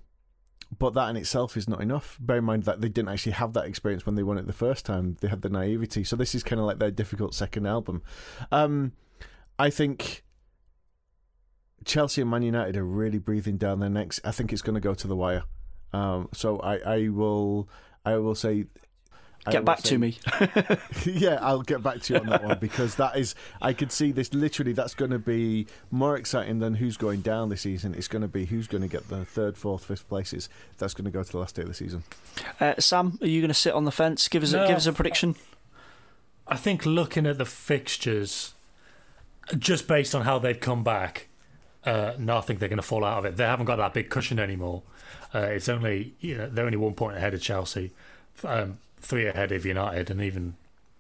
[0.78, 2.16] but that in itself is not enough.
[2.20, 4.52] Bear in mind that they didn't actually have that experience when they won it the
[4.52, 5.16] first time.
[5.20, 6.04] They had the naivety.
[6.04, 8.02] So this is kind of like their difficult second album.
[8.52, 8.92] Um,
[9.58, 10.24] I think
[11.84, 14.20] Chelsea and Man United are really breathing down their necks.
[14.24, 15.42] I think it's going to go to the wire.
[15.92, 17.68] Um, so I, I will
[18.04, 18.66] I will say
[19.48, 20.18] Get back to me.
[21.06, 24.12] yeah, I'll get back to you on that one because that is, I could see
[24.12, 24.74] this literally.
[24.74, 27.94] That's going to be more exciting than who's going down this season.
[27.94, 30.50] It's going to be who's going to get the third, fourth, fifth places.
[30.76, 32.02] That's going to go to the last day of the season.
[32.60, 34.28] Uh, Sam, are you going to sit on the fence?
[34.28, 35.36] Give us, no, a, give us a prediction.
[36.46, 38.52] I think looking at the fixtures,
[39.56, 41.28] just based on how they've come back,
[41.84, 43.36] uh, no, I think they're going to fall out of it.
[43.38, 44.82] They haven't got that big cushion anymore.
[45.34, 47.92] Uh, it's only you know they're only one point ahead of Chelsea.
[48.44, 50.54] Um, three ahead of United and even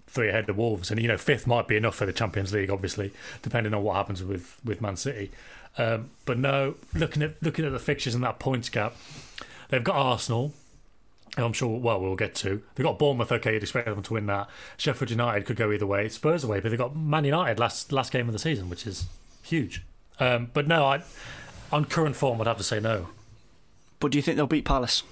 [0.06, 0.90] three ahead of Wolves.
[0.90, 3.96] And you know, fifth might be enough for the Champions League, obviously, depending on what
[3.96, 5.30] happens with with Man City.
[5.78, 8.94] Um, but no, looking at looking at the fixtures and that points gap,
[9.68, 10.52] they've got Arsenal.
[11.36, 11.78] I'm sure.
[11.78, 12.60] Well, we'll get to.
[12.74, 13.30] They've got Bournemouth.
[13.30, 14.48] Okay, you'd expect them to win that.
[14.76, 16.08] Sheffield United could go either way.
[16.08, 19.06] Spurs away, but they've got Man United last last game of the season, which is
[19.42, 19.82] huge.
[20.18, 21.02] Um, but no, I
[21.72, 23.08] on current form, I'd have to say no.
[24.00, 25.02] But do you think they'll beat Palace?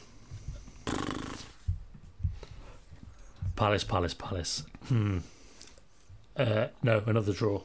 [3.58, 4.62] Palace, Palace, Palace.
[4.86, 5.18] Hmm.
[6.36, 7.60] Uh, no, another draw.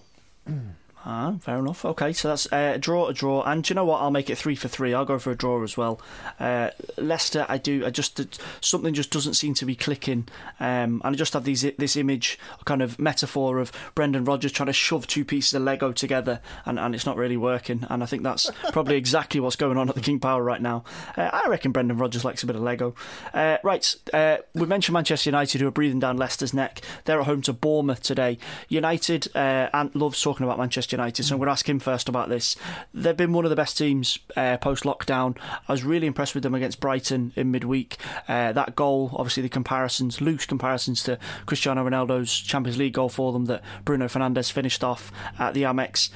[1.06, 1.84] Ah, fair enough.
[1.84, 4.00] Okay, so that's uh, a draw, a draw, and do you know what?
[4.00, 4.94] I'll make it three for three.
[4.94, 6.00] I'll go for a draw as well.
[6.39, 7.86] Uh, Leicester, I do.
[7.86, 8.22] I just
[8.63, 10.30] something just doesn't seem to be clicking,
[10.62, 14.68] um, Ant I just have these this image, kind of metaphor of Brendan Rodgers trying
[14.68, 17.86] to shove two pieces of Lego together, and, and it's not really working.
[17.89, 20.86] And I think that's probably exactly what's going on at the King Power right now.
[21.18, 22.96] Uh, I reckon Brendan Rodgers likes a bit of Lego.
[23.34, 26.80] Uh, right, uh, we mentioned Manchester United who are breathing down Leicester's neck.
[27.04, 28.38] They're at home to Bournemouth today.
[28.70, 30.92] United, uh, and loves talking about Manchester.
[30.93, 32.56] United, so I'm going to ask him first about this.
[32.93, 35.38] They've been one of the best teams uh, post lockdown.
[35.67, 37.97] I was really impressed with them against Brighton in midweek.
[38.27, 43.34] Uh, that goal, obviously, the comparisons, loose comparisons to Cristiano Ronaldo's Champions League goal for
[43.34, 46.10] them that Bruno Fernandes finished off at the Amex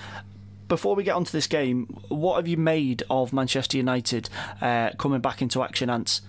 [0.68, 4.30] before we get onto this game, what have you made of Manchester United
[4.62, 6.22] uh, coming back into action, Ants?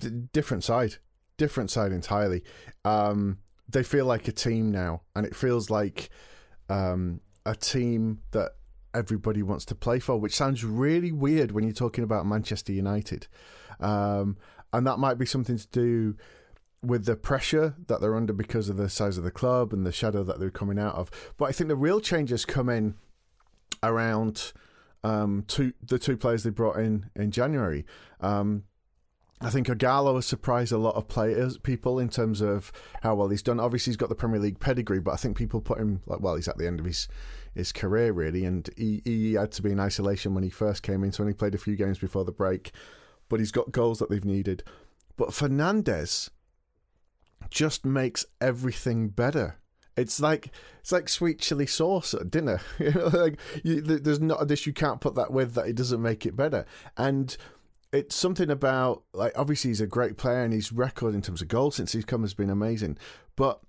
[0.00, 0.96] D- different side,
[1.36, 2.42] different side entirely.
[2.84, 3.38] Um,
[3.68, 6.10] they feel like a team now, and it feels like
[6.68, 8.52] um, a team that
[8.94, 13.26] everybody wants to play for, which sounds really weird when you're talking about Manchester United.
[13.80, 14.36] Um,
[14.72, 16.16] and that might be something to do
[16.82, 19.92] with the pressure that they're under because of the size of the club and the
[19.92, 21.10] shadow that they're coming out of.
[21.36, 22.94] But I think the real changes come in
[23.82, 24.52] around
[25.02, 27.84] um, two, the two players they brought in in January.
[28.20, 28.64] Um,
[29.44, 33.28] I think Ighalo has surprised a lot of players, people in terms of how well
[33.28, 33.60] he's done.
[33.60, 36.36] Obviously, he's got the Premier League pedigree, but I think people put him like, well,
[36.36, 37.08] he's at the end of his
[37.54, 41.04] his career really, and he, he had to be in isolation when he first came
[41.04, 41.12] in.
[41.12, 42.72] So only played a few games before the break,
[43.28, 44.64] but he's got goals that they've needed.
[45.16, 46.30] But Fernandes
[47.50, 49.60] just makes everything better.
[49.96, 52.60] It's like it's like sweet chili sauce at dinner.
[52.80, 56.26] like you, there's not a dish you can't put that with that it doesn't make
[56.26, 56.66] it better.
[56.96, 57.36] And
[57.94, 61.48] it's something about like obviously he's a great player and his record in terms of
[61.48, 62.98] goals since he's come has been amazing.
[63.36, 63.60] But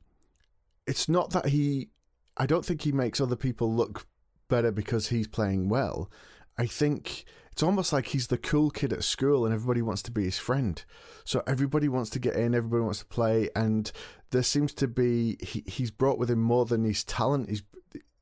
[0.87, 1.89] it's not that he
[2.35, 4.07] I don't think he makes other people look
[4.49, 6.09] better because he's playing well.
[6.57, 10.11] I think it's almost like he's the cool kid at school and everybody wants to
[10.11, 10.83] be his friend.
[11.23, 13.91] So everybody wants to get in, everybody wants to play, and
[14.31, 17.49] there seems to be he, he's brought with him more than his talent.
[17.49, 17.61] He's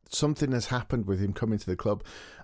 [0.10, 2.04] something has happened with him coming to the club,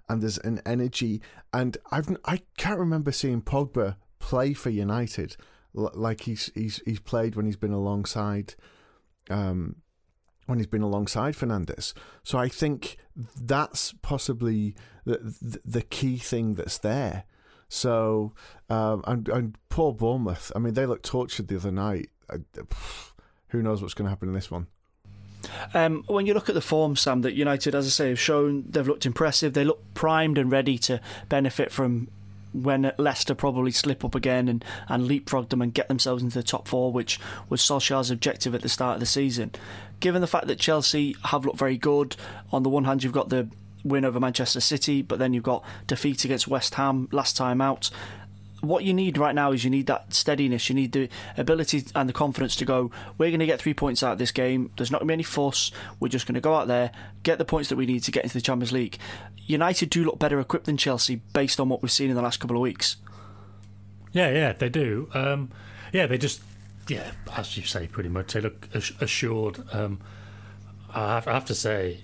[0.10, 1.22] and there's an energy.
[1.54, 5.38] And I've I can't remember seeing Pogba play for United
[5.74, 8.56] like he's he's he's played when he's been alongside
[9.30, 9.78] um,
[10.48, 11.94] when he's been alongside Fernandes.
[12.24, 12.98] So I think
[13.40, 17.26] that's possibly the the, the key thing that's there.
[17.68, 18.34] So
[18.70, 20.52] um, and and poor Bournemouth.
[20.56, 22.10] I mean, they looked tortured the other night.
[22.30, 22.38] I,
[23.50, 24.68] who knows what's going to happen in this one?
[25.74, 28.66] Um, when you look at the form, Sam, that United, as I say, have shown
[28.70, 29.54] they've looked impressive.
[29.54, 31.00] They look primed and ready to
[31.30, 32.10] benefit from
[32.52, 36.44] when Leicester probably slip up again and, and leapfrog them and get themselves into the
[36.44, 39.52] top four, which was Solskjaer's objective at the start of the season.
[40.00, 42.16] Given the fact that Chelsea have looked very good,
[42.52, 43.50] on the one hand, you've got the
[43.84, 47.92] win over Manchester City, but then you've got defeat against West Ham last time out
[48.62, 50.70] what you need right now is you need that steadiness.
[50.70, 52.92] You need the ability and the confidence to go.
[53.18, 54.72] We're going to get three points out of this game.
[54.78, 55.72] There's not going to be any fuss.
[56.00, 56.92] We're just going to go out there,
[57.24, 58.98] get the points that we need to get into the Champions League.
[59.38, 62.40] United do look better equipped than Chelsea based on what we've seen in the last
[62.40, 62.98] couple of weeks.
[64.12, 65.10] Yeah, yeah, they do.
[65.14, 65.52] Um,
[65.94, 66.42] yeah, they just,
[66.88, 69.64] yeah, as you say, pretty much they look assured.
[69.74, 70.00] Um,
[70.94, 72.02] I, have, I have to say,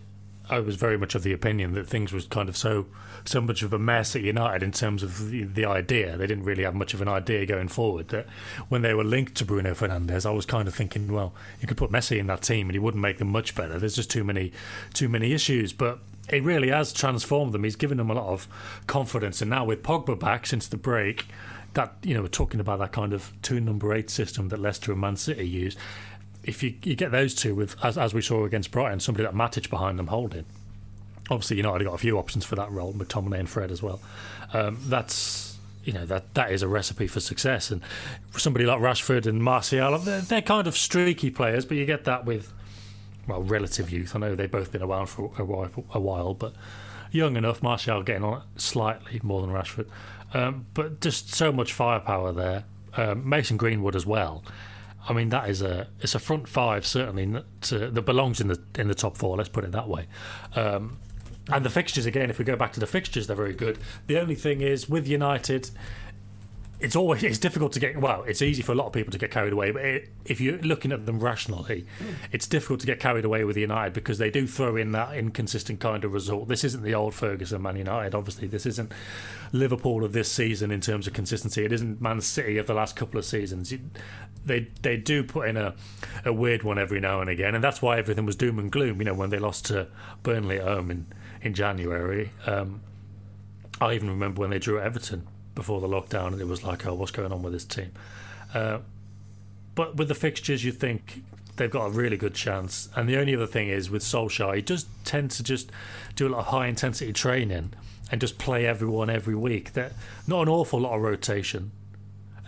[0.50, 2.86] I was very much of the opinion that things was kind of so
[3.26, 6.16] so much of a mess at United in terms of the, the, idea.
[6.16, 8.10] They didn't really have much of an idea going forward.
[8.10, 8.28] That
[8.70, 11.78] when they were linked to Bruno Fernandes, I was kind of thinking, well, you could
[11.78, 13.80] put Messi in that team and he wouldn't make them much better.
[13.80, 14.52] There's just too many
[14.94, 15.74] too many issues.
[15.74, 17.64] But it really has transformed them.
[17.64, 18.48] He's given them a lot of
[18.88, 21.26] confidence, and now with Pogba back since the break,
[21.74, 24.92] that you know we're talking about that kind of two number eight system that Leicester
[24.92, 25.76] and Man City use.
[26.48, 29.36] If you, you get those two with as, as we saw against Brighton, somebody like
[29.36, 30.46] Matic behind them holding
[31.30, 34.00] obviously United got a few options for that role, McTominay and Fred as well.
[34.54, 37.72] Um, that's you know that that is a recipe for success.
[37.72, 37.82] And
[38.32, 42.26] somebody like Rashford and Martial, they're, they're, kind of streaky players, but you get that
[42.26, 42.52] with
[43.28, 44.16] well relative youth.
[44.16, 46.54] I know they've both been around for a while, a while but
[47.12, 47.62] young enough.
[47.64, 49.88] Martial getting on slightly more than Rashford,
[50.34, 52.64] um, but just so much firepower there.
[52.98, 54.44] Um, Mason Greenwood as well.
[55.08, 58.62] I mean, that is a it's a front five certainly that, that belongs in the
[58.78, 59.38] in the top four.
[59.38, 60.08] Let's put it that way.
[60.56, 60.98] Um,
[61.52, 63.78] and the fixtures again, if we go back to the fixtures, they're very good.
[64.08, 65.70] The only thing is with United,
[66.80, 69.18] it's always it's difficult to get well it's easy for a lot of people to
[69.18, 71.86] get carried away but it, if you're looking at them rationally
[72.32, 75.80] it's difficult to get carried away with united because they do throw in that inconsistent
[75.80, 76.48] kind of result.
[76.48, 78.48] This isn't the old ferguson man united obviously.
[78.48, 78.92] This isn't
[79.52, 81.64] liverpool of this season in terms of consistency.
[81.64, 83.74] It isn't man city of the last couple of seasons.
[84.46, 85.76] They they do put in a,
[86.24, 89.00] a weird one every now and again and that's why everything was doom and gloom
[89.00, 89.88] you know when they lost to
[90.24, 91.08] burnley at home in
[91.42, 92.32] in January.
[92.46, 92.82] Um,
[93.80, 96.94] I even remember when they drew Everton before the lockdown, and it was like, oh,
[96.94, 97.91] what's going on with this team?
[98.54, 98.80] Uh,
[99.74, 101.24] but with the fixtures, you think
[101.56, 102.89] they've got a really good chance.
[102.96, 105.72] And the only other thing is with Solskjaer, he does tend to just
[106.15, 107.74] do a lot of high intensity training
[108.12, 109.74] and just play everyone every week.
[109.74, 109.94] That
[110.28, 111.72] not an awful lot of rotation,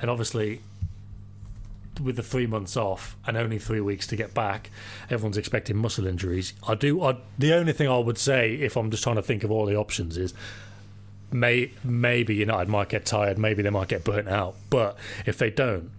[0.02, 0.62] and obviously
[2.02, 4.70] with the three months off and only three weeks to get back,
[5.10, 6.54] everyone's expecting muscle injuries.
[6.68, 7.02] I do.
[7.02, 9.66] I, the only thing I would say, if I'm just trying to think of all
[9.66, 10.34] the options, is
[11.32, 14.56] may maybe United might get tired, maybe they might get burnt out.
[14.70, 15.92] But if they don't,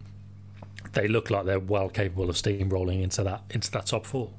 [0.92, 4.30] they look like they're well capable of steamrolling into that into that top four.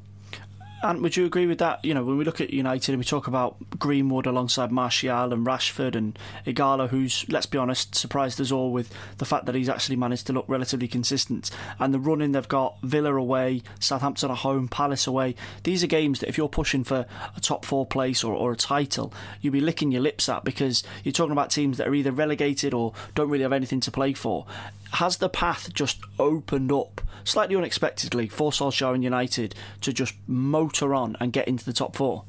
[0.81, 1.83] And would you agree with that?
[1.83, 5.45] You know, when we look at United and we talk about Greenwood alongside Martial and
[5.45, 9.67] Rashford and Ighalo, who's, let's be honest, surprised us all with the fact that he's
[9.67, 11.51] actually managed to look relatively consistent.
[11.79, 15.35] And the running they've got Villa away, Southampton at home, Palace away.
[15.63, 18.57] These are games that if you're pushing for a top four place or, or a
[18.57, 22.13] title, you'll be licking your lips at because you're talking about teams that are either
[22.13, 24.45] relegated or don't really have anything to play for
[24.93, 30.93] has the path just opened up slightly unexpectedly for Solskjaer and United to just motor
[30.93, 32.25] on and get into the top four?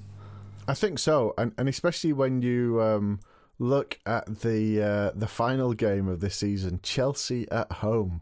[0.68, 3.20] I think so, and and especially when you um,
[3.58, 8.20] look at the uh, the final game of this season, Chelsea at home.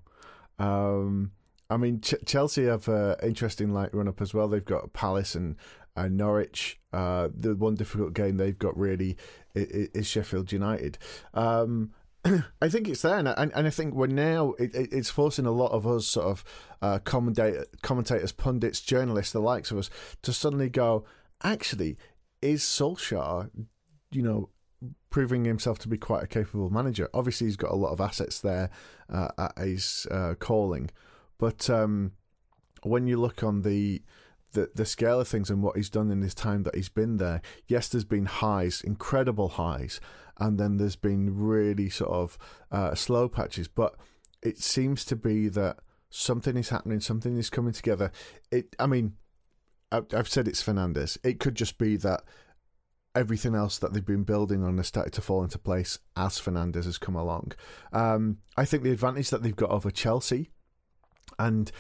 [0.59, 1.33] Um,
[1.70, 4.48] I mean, Ch- Chelsea have an interesting light run up as well.
[4.48, 5.57] They've got Palace and,
[5.96, 6.81] Norwich.
[6.92, 9.16] Uh, the one difficult game they've got really
[9.55, 10.96] is, is Sheffield United.
[11.35, 11.90] Um,
[12.62, 15.50] I think it's there, and I, and I think we're now it, it's forcing a
[15.50, 16.44] lot of us sort of
[16.82, 19.90] uh, commentator, commentators, pundits, journalists, the likes of us,
[20.22, 21.04] to suddenly go.
[21.42, 21.96] Actually,
[22.42, 23.50] is Solskjaer,
[24.10, 24.48] you know,
[25.10, 27.08] proving himself to be quite a capable manager?
[27.14, 28.70] Obviously, he's got a lot of assets there
[29.12, 30.90] uh, at his uh, calling,
[31.38, 32.12] but um,
[32.82, 34.02] when you look on the
[34.52, 37.16] the the scale of things and what he's done in his time that he's been
[37.16, 40.00] there, yes, there's been highs, incredible highs,
[40.38, 42.38] and then there's been really sort of
[42.70, 43.68] uh, slow patches.
[43.68, 43.94] But
[44.42, 45.78] it seems to be that
[46.11, 48.11] something is happening, something is coming together.
[48.50, 49.14] It, I mean,
[49.90, 51.18] I've said it's Fernandes.
[51.24, 52.22] It could just be that
[53.14, 56.84] everything else that they've been building on has started to fall into place as Fernandes
[56.84, 57.52] has come along.
[57.92, 60.50] Um, I think the advantage that they've got over Chelsea
[61.38, 61.72] and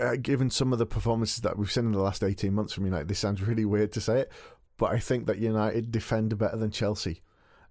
[0.00, 2.84] uh, given some of the performances that we've seen in the last 18 months from
[2.84, 4.32] United, this sounds really weird to say it,
[4.78, 7.22] but I think that United defend better than Chelsea.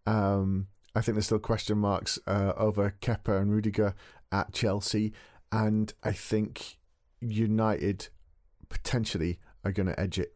[0.05, 3.95] Um, I think there's still question marks uh, over Kepa and Rudiger
[4.31, 5.13] at Chelsea,
[5.51, 6.77] and I think
[7.19, 8.09] United
[8.69, 10.35] potentially are going to edge it.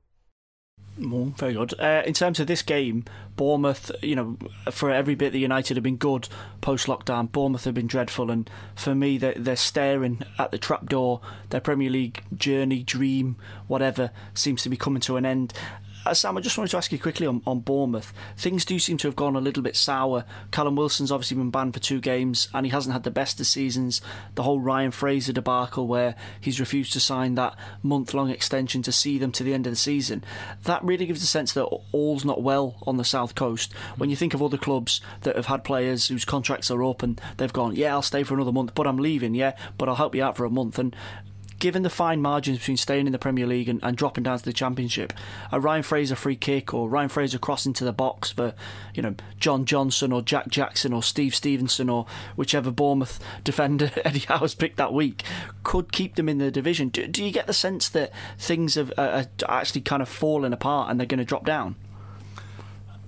[1.00, 1.80] Mm, very good.
[1.80, 3.06] Uh, in terms of this game,
[3.36, 4.38] Bournemouth, you know,
[4.72, 6.28] for every bit the United have been good
[6.62, 8.32] post lockdown, Bournemouth have been dreadful.
[8.32, 11.22] And for me, they're, they're staring at the trapdoor.
[11.50, 13.36] Their Premier League journey, dream,
[13.68, 15.54] whatever, seems to be coming to an end.
[16.08, 18.14] Uh, Sam, I just wanted to ask you quickly on, on Bournemouth.
[18.38, 20.24] Things do seem to have gone a little bit sour.
[20.52, 23.46] Callum Wilson's obviously been banned for two games, and he hasn't had the best of
[23.46, 24.00] seasons.
[24.36, 28.92] The whole Ryan Fraser debacle, where he's refused to sign that month long extension to
[28.94, 30.24] see them to the end of the season,
[30.64, 33.74] that really gives a sense that all's not well on the South Coast.
[33.98, 37.20] When you think of other clubs that have had players whose contracts are up and
[37.36, 40.16] they've gone, yeah, I'll stay for another month, but I'm leaving, yeah, but I'll help
[40.16, 40.80] you out for a month.
[40.80, 40.96] And
[41.60, 44.46] given the fine margins between staying in the Premier League and, and dropping down to
[44.46, 45.14] the Championship,
[45.52, 48.54] a Ryan Fraser free kick or Ryan Fraser crossing to the box for,
[48.94, 54.20] you know, John Johnson or Jack Jackson or Steve Stevenson or whichever Bournemouth defender Eddie
[54.20, 55.24] Howe's picked that week
[55.64, 56.90] could keep them in the division.
[56.90, 60.90] Do, do you get the sense that things have uh, actually kind of fallen apart
[60.90, 61.76] and they're going to drop down?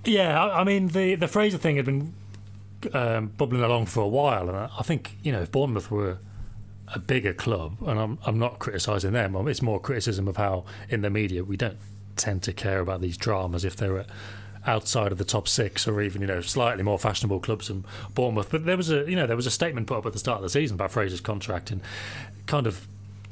[0.04, 2.14] Yeah, I, I mean the the Fraser thing had been
[2.94, 6.18] um, bubbling along for a while, and I think you know if Bournemouth were
[6.94, 9.36] a bigger club, and I'm I'm not criticising them.
[9.48, 11.78] It's more criticism of how in the media we don't
[12.16, 14.04] tend to care about these dramas if they're
[14.66, 18.50] outside of the top six or even you know slightly more fashionable clubs than Bournemouth.
[18.50, 20.38] But there was a you know there was a statement put up at the start
[20.38, 21.80] of the season about Fraser's contract and
[22.46, 22.86] kind of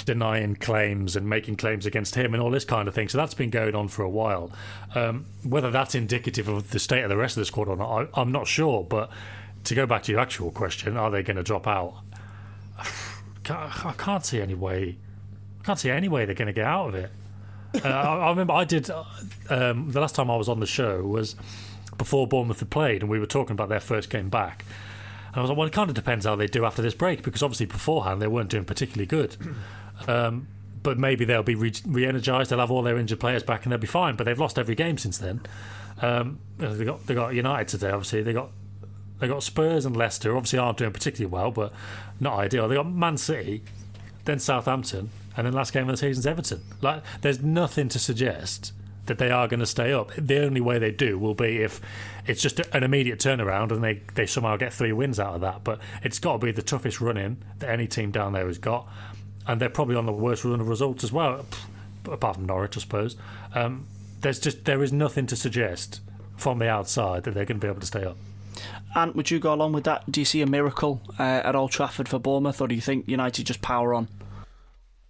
[0.04, 3.08] denying claims and making claims against him and all this kind of thing.
[3.08, 4.50] So that's been going on for a while.
[4.94, 7.90] Um, whether that's indicative of the state of the rest of the squad or not,
[7.90, 8.84] I, I'm not sure.
[8.84, 9.10] But
[9.64, 11.94] to go back to your actual question, are they going to drop out?
[13.50, 14.96] I can't see any way.
[15.60, 17.10] I can't see any way they're going to get out of it.
[17.84, 18.90] Uh, I, I, remember I did
[19.50, 21.36] um, the last time I was on the show was
[21.98, 24.64] before Bournemouth had played, and we were talking about their first game back.
[25.28, 27.22] And I was like, well, it kind of depends how they do after this break,
[27.22, 29.36] because obviously beforehand they weren't doing particularly good.
[30.06, 30.46] Um,
[30.80, 31.72] but maybe they'll be re
[32.06, 32.50] energized.
[32.50, 34.14] They'll have all their injured players back, and they'll be fine.
[34.14, 35.40] But they've lost every game since then.
[36.00, 37.90] Um, they got they got United today.
[37.90, 38.50] Obviously, they got
[39.18, 40.36] they got Spurs and Leicester.
[40.36, 41.72] Obviously, aren't doing particularly well, but
[42.20, 42.68] not ideal.
[42.68, 43.62] They got Man City,
[44.24, 46.62] then Southampton, and then last game of the season's Everton.
[46.80, 48.72] Like, there's nothing to suggest
[49.06, 50.12] that they are going to stay up.
[50.16, 51.80] The only way they do will be if
[52.26, 55.64] it's just an immediate turnaround and they, they somehow get three wins out of that.
[55.64, 58.58] But it's got to be the toughest run in that any team down there has
[58.58, 58.86] got.
[59.46, 61.46] And they're probably on the worst run of results as well,
[62.04, 63.16] apart from Norwich, I suppose.
[63.54, 63.86] Um,
[64.20, 66.00] there's just there is nothing to suggest
[66.36, 68.16] from the outside that they're going to be able to stay up.
[68.94, 70.10] And would you go along with that?
[70.10, 73.08] Do you see a miracle uh, at Old Trafford for Bournemouth, or do you think
[73.08, 74.08] United just power on?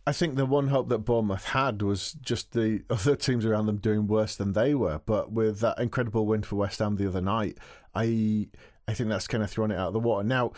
[0.07, 3.77] I think the one hope that Bournemouth had was just the other teams around them
[3.77, 5.01] doing worse than they were.
[5.05, 7.59] But with that incredible win for West Ham the other night,
[7.95, 8.49] I
[8.87, 10.27] I think that's kind of thrown it out of the water.
[10.27, 10.53] Now,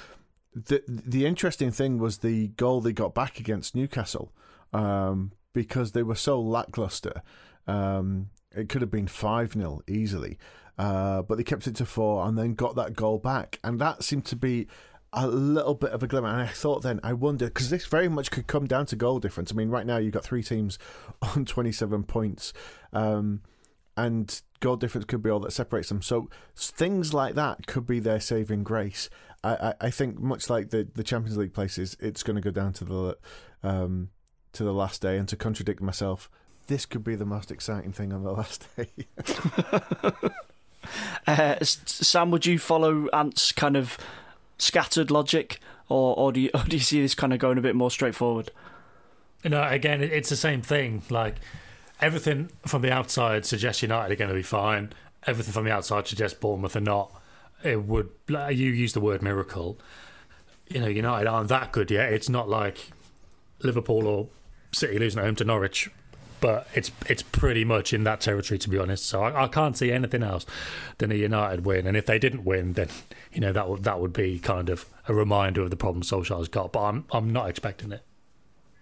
[0.54, 4.32] the the interesting thing was the goal they got back against Newcastle
[4.72, 7.22] um, because they were so lackluster.
[7.66, 10.38] Um, it could have been 5 0 easily.
[10.80, 13.58] Uh, but they kept it to four and then got that goal back.
[13.62, 14.66] And that seemed to be
[15.12, 16.28] a little bit of a glimmer.
[16.28, 19.18] And I thought then, I wonder, because this very much could come down to goal
[19.18, 19.52] difference.
[19.52, 20.78] I mean, right now you've got three teams
[21.22, 22.54] on 27 points.
[22.94, 23.42] Um,
[23.94, 26.00] and goal difference could be all that separates them.
[26.00, 29.10] So things like that could be their saving grace.
[29.44, 32.50] I, I, I think much like the, the Champions League places, it's going to go
[32.50, 33.18] down to the
[33.62, 34.08] um,
[34.54, 35.18] to the last day.
[35.18, 36.30] And to contradict myself,
[36.68, 38.88] this could be the most exciting thing on the last day.
[41.26, 43.98] Uh, Sam, would you follow Ant's kind of
[44.58, 47.62] scattered logic, or, or do you or do you see this kind of going a
[47.62, 48.50] bit more straightforward?
[49.44, 51.02] No, again, it's the same thing.
[51.08, 51.36] Like
[52.00, 54.92] everything from the outside suggests United are going to be fine.
[55.26, 57.12] Everything from the outside suggests Bournemouth are not.
[57.62, 58.10] It would.
[58.28, 59.78] You use the word miracle.
[60.68, 62.12] You know, United aren't that good yet.
[62.12, 62.90] It's not like
[63.62, 64.28] Liverpool or
[64.72, 65.90] City losing at home to Norwich
[66.40, 69.06] but it's it's pretty much in that territory to be honest.
[69.06, 70.46] So I, I, can't see anything else
[70.98, 71.86] than a United win.
[71.86, 72.88] And if they didn't win, then
[73.32, 76.48] you know that would that would be kind of a reminder of the problem Solskjaer's
[76.48, 76.72] got.
[76.72, 78.02] But I'm I'm not expecting it.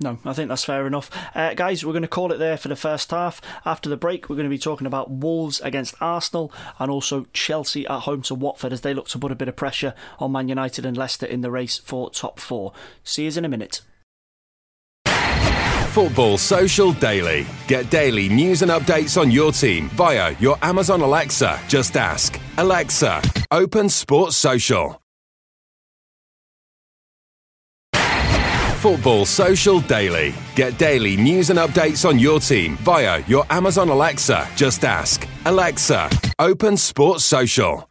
[0.01, 1.11] No, I think that's fair enough.
[1.35, 3.41] Uh, guys, we're going to call it there for the first half.
[3.65, 7.85] After the break, we're going to be talking about Wolves against Arsenal and also Chelsea
[7.89, 10.49] at home to Watford as they look to put a bit of pressure on Man
[10.49, 12.73] United and Leicester in the race for top four.
[13.03, 13.81] See you in a minute.
[15.99, 17.45] Football Social Daily.
[17.67, 21.59] Get daily news and updates on your team via your Amazon Alexa.
[21.67, 23.21] Just ask Alexa,
[23.51, 25.03] open Sports Social.
[28.77, 30.35] Football Social Daily.
[30.55, 34.47] Get daily news and updates on your team via your Amazon Alexa.
[34.55, 37.88] Just ask Alexa, open Sports Social.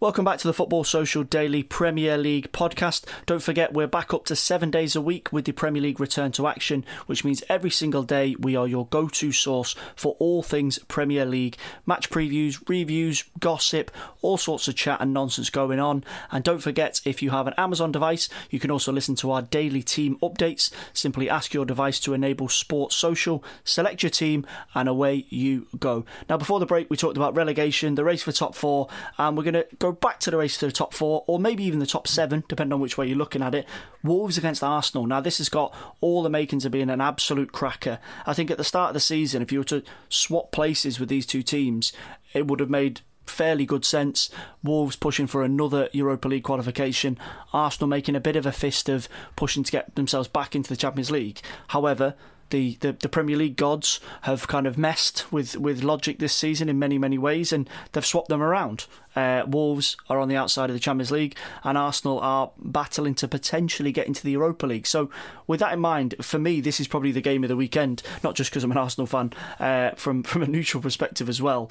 [0.00, 3.04] Welcome back to the Football Social Daily Premier League podcast.
[3.26, 6.30] Don't forget, we're back up to seven days a week with the Premier League return
[6.32, 10.44] to action, which means every single day we are your go to source for all
[10.44, 13.90] things Premier League match previews, reviews, gossip,
[14.22, 16.04] all sorts of chat and nonsense going on.
[16.30, 19.42] And don't forget, if you have an Amazon device, you can also listen to our
[19.42, 20.70] daily team updates.
[20.92, 24.46] Simply ask your device to enable Sports Social, select your team,
[24.76, 26.04] and away you go.
[26.28, 28.86] Now, before the break, we talked about relegation, the race for top four,
[29.18, 31.64] and we're going to go back to the race to the top four, or maybe
[31.64, 33.66] even the top seven, depending on which way you're looking at it.
[34.02, 35.06] Wolves against Arsenal.
[35.06, 37.98] Now, this has got all the makings of being an absolute cracker.
[38.26, 41.08] I think at the start of the season, if you were to swap places with
[41.08, 41.92] these two teams,
[42.32, 44.30] it would have made fairly good sense.
[44.62, 47.18] Wolves pushing for another Europa League qualification.
[47.52, 50.76] Arsenal making a bit of a fist of pushing to get themselves back into the
[50.76, 51.40] Champions League.
[51.68, 52.14] However,
[52.50, 56.68] the, the, the Premier League gods have kind of messed with, with logic this season
[56.68, 58.86] in many, many ways, and they've swapped them around.
[59.14, 63.28] Uh, Wolves are on the outside of the Champions League, and Arsenal are battling to
[63.28, 64.86] potentially get into the Europa League.
[64.86, 65.10] So,
[65.46, 68.34] with that in mind, for me, this is probably the game of the weekend, not
[68.34, 71.70] just because I'm an Arsenal fan, uh, from, from a neutral perspective as well.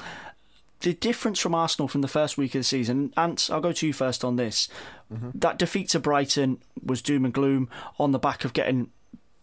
[0.81, 3.87] The difference from Arsenal from the first week of the season, Ant, I'll go to
[3.87, 4.69] you first on this.
[5.11, 5.31] Mm-hmm.
[5.33, 7.67] That defeat to Brighton was doom and gloom
[7.97, 8.91] on the back of getting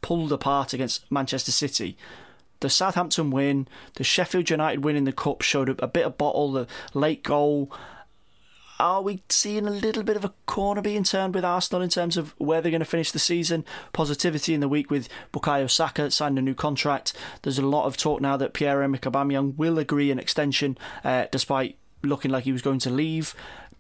[0.05, 1.96] pulled apart against Manchester City.
[2.61, 6.18] The Southampton win, the Sheffield United win in the Cup showed a, a bit of
[6.18, 7.72] bottle, the late goal.
[8.78, 12.18] Are we seeing a little bit of a corner being turned with Arsenal in terms
[12.18, 13.64] of where they're going to finish the season?
[13.94, 17.14] Positivity in the week with Bukayo Saka signed a new contract.
[17.40, 21.78] There's a lot of talk now that Pierre-Emerick Aubameyang will agree an extension uh, despite
[22.02, 23.34] looking like he was going to leave.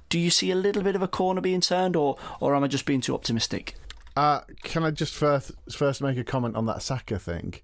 [0.08, 2.68] Do you see a little bit of a corner being turned, or, or am I
[2.68, 3.74] just being too optimistic?
[4.16, 7.54] Uh, can I just first first make a comment on that Saka thing?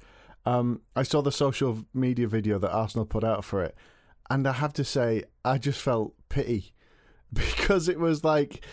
[0.44, 3.76] Um, I saw the social media video that Arsenal put out for it,
[4.28, 6.72] and I have to say, I just felt pity
[7.32, 8.64] because it was like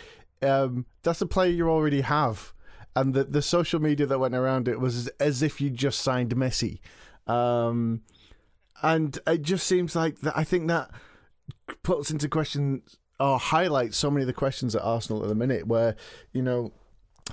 [0.41, 2.53] um, that's a player you already have,
[2.95, 5.99] and the the social media that went around it was as, as if you just
[5.99, 6.80] signed Messi,
[7.28, 8.01] um,
[8.82, 10.36] and it just seems like that.
[10.36, 10.89] I think that
[11.84, 12.82] puts into question
[13.19, 15.95] or highlights so many of the questions at Arsenal at the minute, where
[16.34, 16.71] you know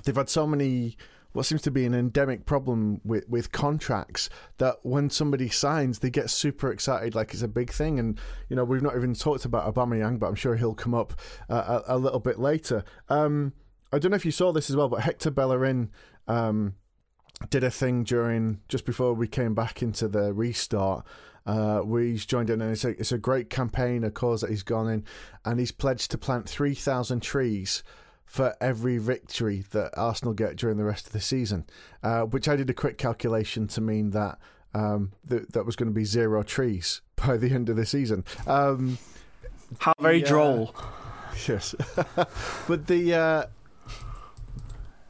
[0.03, 0.97] they've had so many
[1.35, 6.09] what seems to be an endemic problem with, with contracts that when somebody signs, they
[6.09, 7.99] get super excited like it's a big thing.
[7.99, 8.17] And,
[8.47, 11.19] you know, we've not even talked about Aubameyang, but I'm sure he'll come up
[11.49, 12.85] uh, a, a, little bit later.
[13.09, 13.51] Um,
[13.91, 15.91] I don't know if you saw this as well, but Hector Bellerin
[16.29, 16.75] um,
[17.49, 21.05] did a thing during, just before we came back into the restart.
[21.45, 24.63] Uh, he's joined in, and it's a, it's a great campaign, a cause that he's
[24.63, 25.03] gone in,
[25.43, 27.83] and he's pledged to plant 3,000 trees
[28.25, 31.65] for every victory that Arsenal get during the rest of the season,
[32.03, 34.39] uh, which I did a quick calculation to mean that
[34.73, 38.25] um, th- that was going to be zero trees by the end of the season.
[38.45, 38.97] Um,
[39.79, 40.75] How very yeah, droll.
[41.47, 41.75] Yes,
[42.67, 43.13] but the.
[43.13, 43.45] Uh,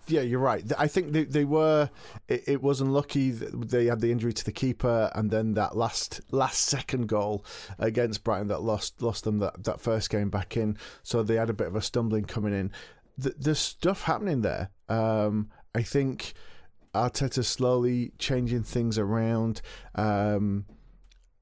[0.08, 0.64] yeah, you're right.
[0.78, 1.90] I think they, they were.
[2.28, 5.76] It, it was unlucky that they had the injury to the keeper, and then that
[5.76, 7.44] last last second goal
[7.80, 10.78] against Brighton that lost lost them that, that first game back in.
[11.02, 12.72] So they had a bit of a stumbling coming in
[13.22, 14.72] th- there's stuff happening there.
[14.90, 16.34] Um, I think
[16.94, 19.62] Arteta's slowly changing things around.
[19.96, 20.66] Um,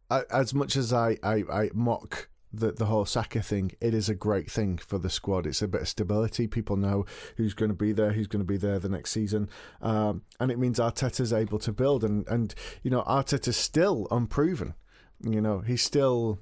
[0.09, 4.15] as much as I, I, I mock the the whole Saka thing, it is a
[4.15, 5.47] great thing for the squad.
[5.47, 6.45] It's a bit of stability.
[6.47, 7.05] People know
[7.35, 9.49] who's going to be there, who's going to be there the next season,
[9.81, 12.03] um, and it means Arteta's able to build.
[12.03, 12.53] And and
[12.83, 14.75] you know Arteta's still unproven.
[15.23, 16.39] You know he's still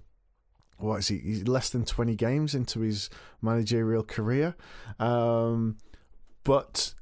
[0.81, 1.19] what is he?
[1.19, 3.09] He's less than 20 games into his
[3.41, 4.55] managerial career.
[4.99, 5.77] Um,
[6.43, 6.93] but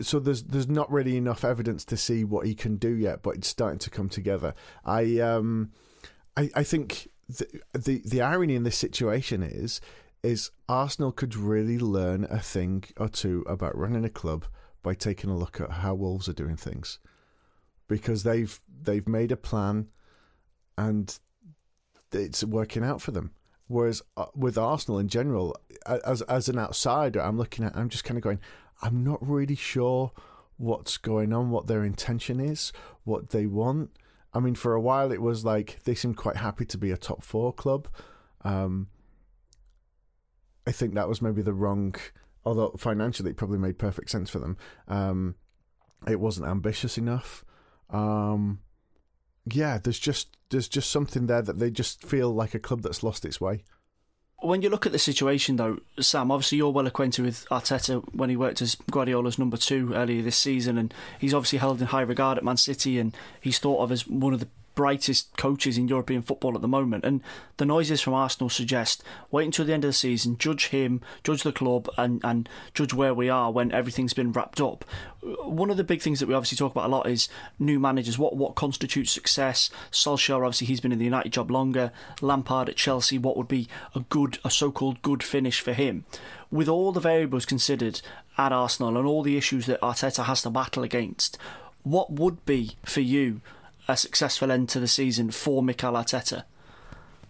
[0.00, 3.36] so there's there's not really enough evidence to see what he can do yet, but
[3.36, 4.54] it's starting to come together.
[4.84, 5.72] I um,
[6.36, 9.80] I, I think the, the the irony in this situation is
[10.22, 14.46] is Arsenal could really learn a thing or two about running a club
[14.82, 16.98] by taking a look at how Wolves are doing things,
[17.88, 19.88] because they've they've made a plan
[20.76, 21.18] and
[22.16, 23.32] it's working out for them.
[23.68, 25.56] Whereas uh, with Arsenal in general,
[25.86, 28.40] as as an outsider, I'm looking at, I'm just kind of going,
[28.82, 30.12] I'm not really sure
[30.56, 32.72] what's going on, what their intention is,
[33.04, 33.90] what they want.
[34.32, 36.96] I mean, for a while it was like they seemed quite happy to be a
[36.96, 37.88] top four club.
[38.42, 38.88] Um,
[40.66, 41.94] I think that was maybe the wrong,
[42.44, 44.56] although financially it probably made perfect sense for them.
[44.88, 45.36] Um,
[46.06, 47.44] it wasn't ambitious enough.
[47.90, 48.60] Um,
[49.52, 53.02] yeah, there's just there's just something there that they just feel like a club that's
[53.02, 53.64] lost its way.
[54.40, 58.28] When you look at the situation, though, Sam, obviously you're well acquainted with Arteta when
[58.28, 62.02] he worked as Guardiola's number two earlier this season, and he's obviously held in high
[62.02, 65.88] regard at Man City, and he's thought of as one of the brightest coaches in
[65.88, 67.04] European football at the moment.
[67.04, 67.20] And
[67.56, 69.02] the noises from Arsenal suggest
[69.32, 72.94] wait until the end of the season, judge him, judge the club, and, and judge
[72.94, 74.84] where we are when everything's been wrapped up.
[75.22, 78.16] One of the big things that we obviously talk about a lot is new managers.
[78.16, 79.70] What what constitutes success?
[79.90, 81.90] Solskjaer, obviously, he's been in the United job longer.
[82.20, 86.04] Lampard at Chelsea, what would be a good, a so-called good finish for him?
[86.50, 88.02] With all the variables considered
[88.38, 91.38] at Arsenal and all the issues that Arteta has to battle against,
[91.82, 93.40] what would be for you
[93.88, 96.44] a successful end to the season for Mikel Arteta?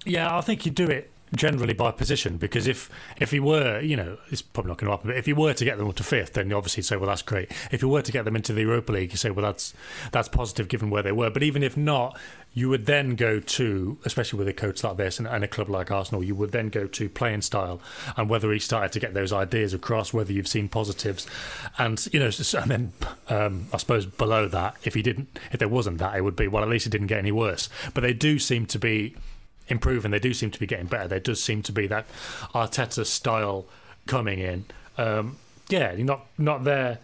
[0.05, 2.89] Yeah, I think you do it generally by position because if
[3.19, 5.11] if he were, you know, it's probably not going to happen.
[5.11, 7.51] But if he were to get them to fifth, then obviously say, well, that's great.
[7.71, 9.75] If he were to get them into the Europa League, you say, well, that's
[10.13, 11.31] that's positive given where they were.
[11.31, 12.19] But even if not,
[12.57, 15.69] you would then go to, especially with a coach like this and, and a club
[15.69, 17.83] like Arsenal, you would then go to playing style
[18.17, 21.27] and whether he started to get those ideas across, whether you've seen positives,
[21.77, 22.93] and you know, and then
[23.29, 26.49] um, I suppose below that, if he didn't, if there wasn't that, it would be
[26.49, 27.69] well, at least it didn't get any worse.
[27.93, 29.15] But they do seem to be
[29.69, 30.11] improving.
[30.11, 31.09] They do seem to be getting better.
[31.09, 32.07] There does seem to be that
[32.55, 33.67] Arteta style
[34.07, 34.65] coming in.
[34.97, 35.37] Um,
[35.69, 37.01] yeah, not not there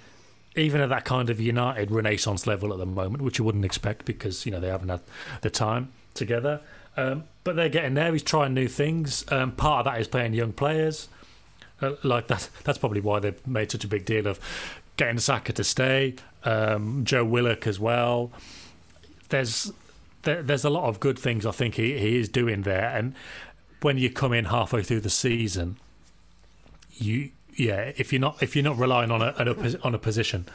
[0.57, 4.05] even at that kind of United Renaissance level at the moment, which you wouldn't expect
[4.05, 5.00] because you know they haven't had
[5.40, 6.61] the time together.
[6.96, 8.12] Um, but they're getting there.
[8.12, 9.24] He's trying new things.
[9.32, 11.09] Um, part of that is playing young players.
[11.80, 12.48] Uh, like that.
[12.64, 14.38] That's probably why they've made such a big deal of
[14.96, 16.14] getting Saka to stay.
[16.44, 18.30] Um, Joe Willock as well.
[19.30, 19.72] There's
[20.22, 22.88] there, there's a lot of good things I think he, he is doing there.
[22.94, 23.14] And
[23.80, 25.78] when you come in halfway through the season,
[26.92, 30.46] you yeah, if you're not if you're not relying on a, on a position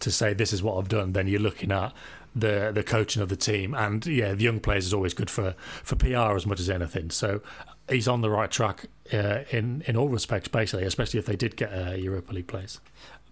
[0.00, 1.92] to say this is what I've done, then you're looking at
[2.34, 3.74] the the coaching of the team.
[3.74, 5.52] And yeah, the young players is always good for
[5.82, 7.10] for PR as much as anything.
[7.10, 7.40] So
[7.88, 11.56] he's on the right track uh, in in all respects, basically, especially if they did
[11.56, 12.80] get a Europa League place.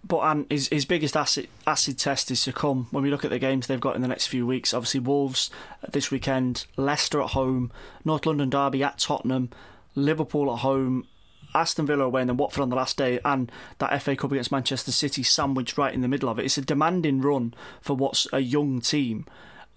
[0.07, 3.31] But um, his his biggest acid acid test is to come when we look at
[3.31, 4.73] the games they've got in the next few weeks.
[4.73, 5.49] Obviously, Wolves
[5.89, 7.71] this weekend, Leicester at home,
[8.03, 9.49] North London derby at Tottenham,
[9.95, 11.07] Liverpool at home,
[11.55, 14.51] Aston Villa away and then Watford on the last day, and that FA Cup against
[14.51, 16.45] Manchester City sandwiched right in the middle of it.
[16.45, 19.25] It's a demanding run for what's a young team.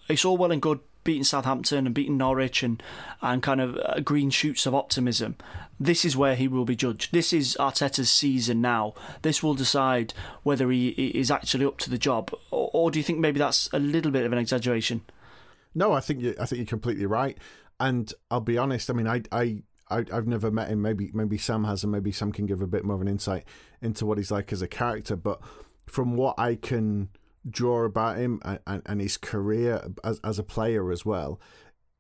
[0.09, 2.83] It's all well and good beating Southampton and beating Norwich and,
[3.23, 5.37] and kind of uh, green shoots of optimism.
[5.81, 7.13] This is where he will be judged.
[7.13, 8.93] This is Arteta's season now.
[9.23, 10.13] This will decide
[10.43, 13.71] whether he is actually up to the job, or, or do you think maybe that's
[13.73, 15.03] a little bit of an exaggeration?
[15.75, 17.39] No, I think you, I think you're completely right.
[17.81, 18.91] And I'll be honest.
[18.91, 20.83] I mean, I I I, have never met him.
[20.83, 23.45] Maybe maybe Sam has, and maybe Sam can give a bit more of an insight
[23.81, 25.17] into what he's like as a character.
[25.17, 25.41] But
[25.87, 27.09] from what I can
[27.49, 31.41] draw about him and, and his career as as a player as well,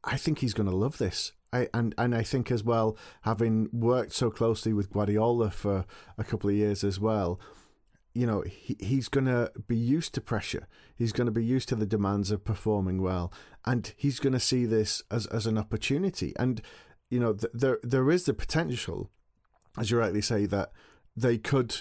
[0.05, 1.33] I think he's going to love this.
[1.53, 5.87] I, and and I think as well, having worked so closely with Guardiola for
[6.19, 7.41] a couple of years as well,
[8.15, 10.67] you know, he, he's going to be used to pressure.
[10.95, 13.33] He's going to be used to the demands of performing well,
[13.65, 16.35] and he's going to see this as as an opportunity.
[16.39, 16.61] And
[17.11, 19.11] you know, th- there there is the potential,
[19.79, 20.73] as you rightly say, that
[21.17, 21.77] they could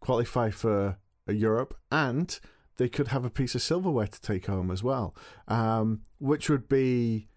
[0.00, 2.40] qualify for Europe and
[2.76, 5.14] they could have a piece of silverware to take home as well,
[5.48, 7.28] um, which would be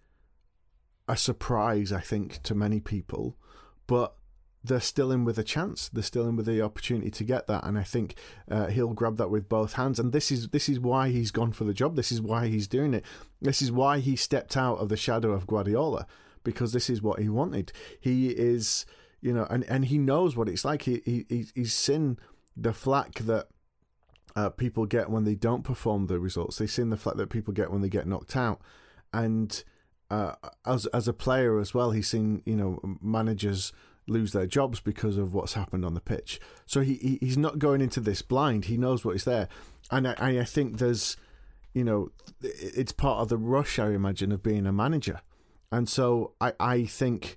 [1.06, 3.36] a surprise, I think, to many people.
[3.86, 4.14] But
[4.64, 5.90] they're still in with a chance.
[5.90, 8.14] They're still in with the opportunity to get that, and I think
[8.50, 10.00] uh, he'll grab that with both hands.
[10.00, 11.96] And this is this is why he's gone for the job.
[11.96, 13.04] This is why he's doing it.
[13.42, 16.06] This is why he stepped out of the shadow of Guardiola
[16.44, 17.72] because this is what he wanted.
[17.98, 18.86] He is,
[19.20, 20.82] you know, and, and he knows what it's like.
[20.82, 22.18] He, he he's seen
[22.56, 23.48] the flack that
[24.36, 26.58] uh, people get when they don't perform the results.
[26.58, 28.60] They've seen the flack that people get when they get knocked out,
[29.12, 29.62] and
[30.10, 30.34] uh,
[30.66, 33.72] as as a player as well, he's seen you know managers
[34.06, 36.40] lose their jobs because of what's happened on the pitch.
[36.66, 38.66] So he, he he's not going into this blind.
[38.66, 39.48] He knows what is there,
[39.90, 41.16] and I, I think there's,
[41.72, 42.10] you know,
[42.42, 45.20] it's part of the rush I imagine of being a manager.
[45.74, 47.36] And so I, I think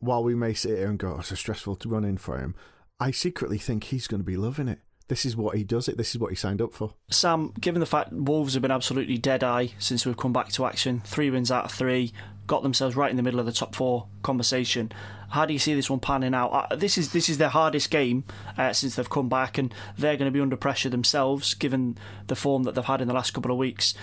[0.00, 2.36] while we may sit here and go, oh, it's a stressful to run in for
[2.38, 2.56] him,
[2.98, 4.80] I secretly think he's going to be loving it.
[5.06, 5.96] This is what he does it.
[5.96, 6.94] This is what he signed up for.
[7.10, 10.66] Sam, given the fact Wolves have been absolutely dead eye since we've come back to
[10.66, 12.12] action, three wins out of three,
[12.48, 14.90] got themselves right in the middle of the top four conversation.
[15.28, 16.48] How do you see this one panning out?
[16.48, 18.24] Uh, this is this is their hardest game
[18.58, 21.96] uh, since they've come back, and they're going to be under pressure themselves, given
[22.26, 23.94] the form that they've had in the last couple of weeks.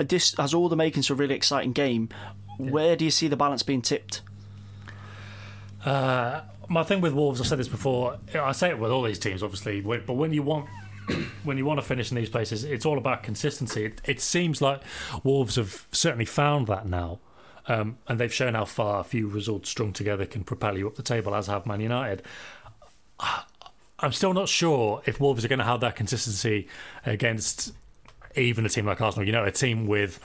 [0.00, 2.08] Uh, this has all the makings of a really exciting game.
[2.68, 4.20] Where do you see the balance being tipped?
[5.84, 8.18] Uh, my thing with Wolves, I've said this before.
[8.34, 10.68] I say it with all these teams, obviously, but when you want
[11.44, 13.86] when you want to finish in these places, it's all about consistency.
[13.86, 14.82] It, it seems like
[15.24, 17.18] Wolves have certainly found that now.
[17.66, 20.96] um, and they've shown how far a few results strung together can propel you up
[20.96, 22.22] the table, as have Man United.
[23.98, 26.68] I'm still not sure if Wolves are going to have that consistency
[27.04, 27.72] against
[28.34, 29.26] even a team like Arsenal.
[29.26, 30.18] You know, a team with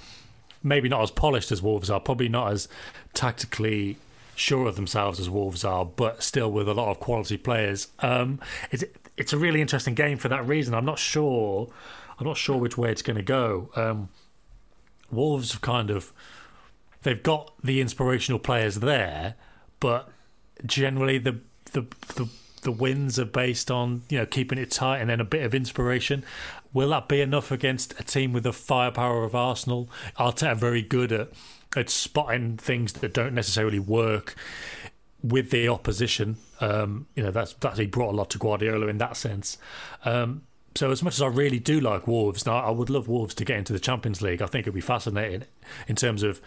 [0.65, 2.67] maybe not as polished as Wolves are, probably not as
[3.13, 3.97] tactically
[4.35, 7.87] sure of themselves as Wolves are, but still with a lot of quality players.
[7.99, 8.39] Um,
[8.71, 8.83] it's
[9.15, 10.73] it's a really interesting game for that reason.
[10.73, 11.69] I'm not sure.
[12.19, 13.69] I'm not sure which way it's going to go.
[13.75, 14.09] Um,
[15.11, 16.11] Wolves have kind of
[17.03, 19.35] they've got the inspirational players there,
[19.79, 20.09] but
[20.65, 21.39] generally the
[21.71, 21.85] the
[22.15, 22.27] the
[22.63, 25.53] the wins are based on you know keeping it tight and then a bit of
[25.53, 26.23] inspiration.
[26.75, 29.89] Will that be enough against a team with the firepower of Arsenal?
[30.19, 31.29] Arteta very good at
[31.73, 34.35] at spotting things that don't necessarily work
[35.23, 36.35] with the opposition.
[36.59, 39.57] Um, you know that's that he brought a lot to Guardiola in that sense.
[40.03, 40.41] Um,
[40.75, 43.45] so as much as I really do like Wolves, now I would love Wolves to
[43.45, 44.41] get into the Champions League.
[44.41, 45.45] I think it'd be fascinating
[45.87, 46.41] in terms of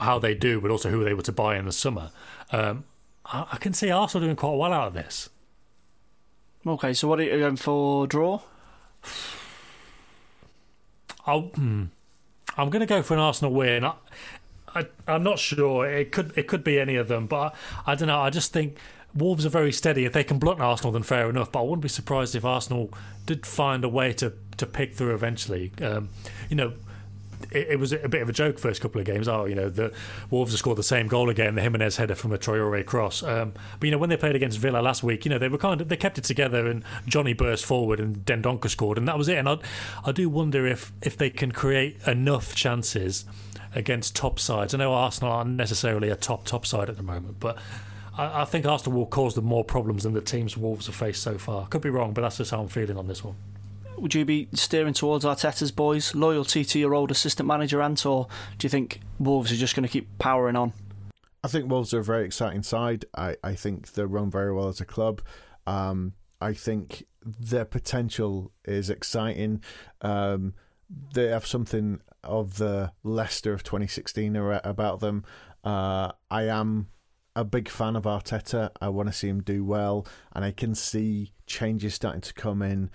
[0.00, 2.10] how they do, but also who they were to buy in the summer.
[2.50, 2.82] Um,
[3.24, 5.28] I, I, can see Arsenal doing quite well out of this.
[6.66, 8.08] Okay, so what are you going for?
[8.08, 8.40] Draw?
[11.26, 11.84] I'll, hmm,
[12.56, 13.84] I'm going to go for an Arsenal win.
[13.84, 13.94] I,
[14.74, 15.88] I, am not sure.
[15.88, 17.54] It could it could be any of them, but
[17.86, 18.20] I, I don't know.
[18.20, 18.78] I just think
[19.14, 20.04] Wolves are very steady.
[20.04, 21.52] If they can block Arsenal, then fair enough.
[21.52, 22.90] But I wouldn't be surprised if Arsenal
[23.26, 25.72] did find a way to to pick through eventually.
[25.82, 26.10] Um,
[26.48, 26.72] you know,
[27.50, 29.28] it, it, was a bit of a joke first couple of games.
[29.28, 29.92] Oh, you know, the
[30.30, 33.22] Wolves have scored the same goal again, the Jimenez header from a Traore cross.
[33.22, 35.58] Um, but you know, when they played against Villa last week, you know, they were
[35.58, 39.18] kind of they kept it together, and Jonny burst forward, and Dendoncker scored, and that
[39.18, 39.38] was it.
[39.38, 39.58] And I,
[40.04, 43.24] I do wonder if if they can create enough chances
[43.74, 44.74] against top sides.
[44.74, 47.58] I know Arsenal aren't necessarily a top top side at the moment, but.
[48.16, 51.22] I, I think Arsenal will cause them more problems than the teams Wolves have faced
[51.22, 51.68] so far.
[51.68, 53.36] Could be wrong, but that's just how I'm feeling on this one
[54.02, 56.14] would you be steering towards Arteta's boys?
[56.14, 58.28] Loyalty to your old assistant manager, Ant, or
[58.58, 60.72] do you think Wolves are just going to keep powering on?
[61.42, 63.04] I think Wolves are a very exciting side.
[63.16, 65.22] I, I think they're run very well as a club.
[65.66, 69.62] Um, I think their potential is exciting.
[70.00, 70.54] Um,
[71.12, 75.24] they have something of the Leicester of 2016 about them.
[75.62, 76.88] Uh, I am
[77.36, 78.70] a big fan of Arteta.
[78.80, 82.62] I want to see him do well, and I can see changes starting to come
[82.62, 82.90] in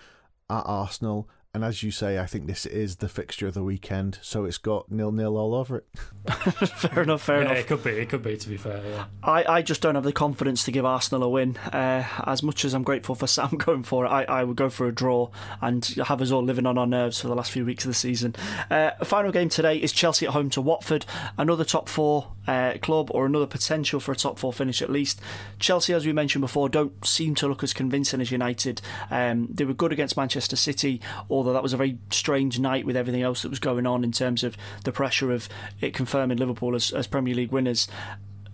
[0.50, 1.30] at Arsenal.
[1.56, 4.58] And as you say, I think this is the fixture of the weekend, so it's
[4.58, 5.86] got nil nil all over it.
[6.68, 7.58] fair enough, fair yeah, enough.
[7.58, 8.36] It could be, it could be.
[8.36, 9.06] To be fair, yeah.
[9.22, 11.58] I, I just don't have the confidence to give Arsenal a win.
[11.58, 14.72] Uh, as much as I'm grateful for Sam going for it, I, I would go
[14.72, 15.30] for a draw
[15.62, 17.94] and have us all living on our nerves for the last few weeks of the
[17.94, 18.34] season.
[18.72, 21.06] Uh, final game today is Chelsea at home to Watford,
[21.38, 25.22] another top four uh, club or another potential for a top four finish at least.
[25.60, 28.82] Chelsea, as we mentioned before, don't seem to look as convincing as United.
[29.12, 31.00] Um, they were good against Manchester City,
[31.44, 34.12] although that was a very strange night with everything else that was going on in
[34.12, 35.50] terms of the pressure of
[35.82, 37.88] it confirming Liverpool as, as Premier League winners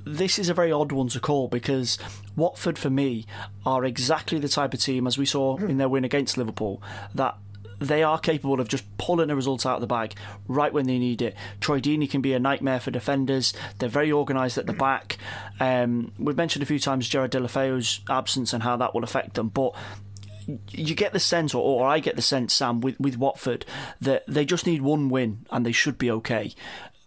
[0.06, 2.00] this is a very odd one to call because
[2.36, 3.28] Watford, for me,
[3.66, 6.82] are exactly the type of team, as we saw in their win against Liverpool,
[7.14, 7.38] that
[7.80, 10.14] they are capable of just pulling a result out of the bag
[10.48, 11.36] right when they need it.
[11.62, 13.54] Troy Deeney can be a nightmare for defenders.
[13.78, 15.18] They're very organised at the back.
[15.60, 19.50] Um, we've mentioned a few times Gerard Deulofeu's absence and how that will affect them,
[19.50, 19.74] but
[20.72, 23.66] you get the sense, or, or, I get the sense, Sam, with, with Watford,
[24.02, 26.54] that they just need one win and they should be okay.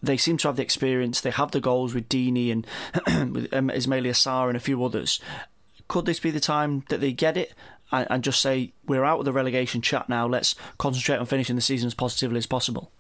[0.03, 1.21] They seem to have the experience.
[1.21, 2.67] They have the goals with Deeney and
[3.35, 5.21] with um, Ismaila Sarr and a few others.
[5.89, 7.55] Could this be the time that they get it
[7.91, 11.57] and, and just say, we're out of the relegation chat now, let's concentrate on finishing
[11.57, 12.91] the season as positively as possible?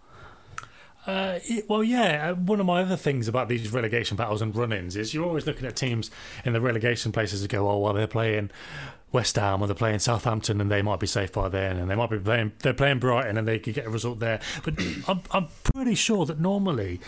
[1.06, 2.30] Uh, well, yeah.
[2.30, 5.46] Uh, one of my other things about these relegation battles and run-ins is you're always
[5.46, 6.10] looking at teams
[6.44, 8.50] in the relegation places to go, oh, well, they're playing
[9.12, 11.94] West Ham or they're playing Southampton and they might be safe by then, and they
[11.94, 14.40] might be playing they're playing Brighton and they could get a result there.
[14.64, 14.74] But
[15.08, 17.00] I'm I'm pretty sure that normally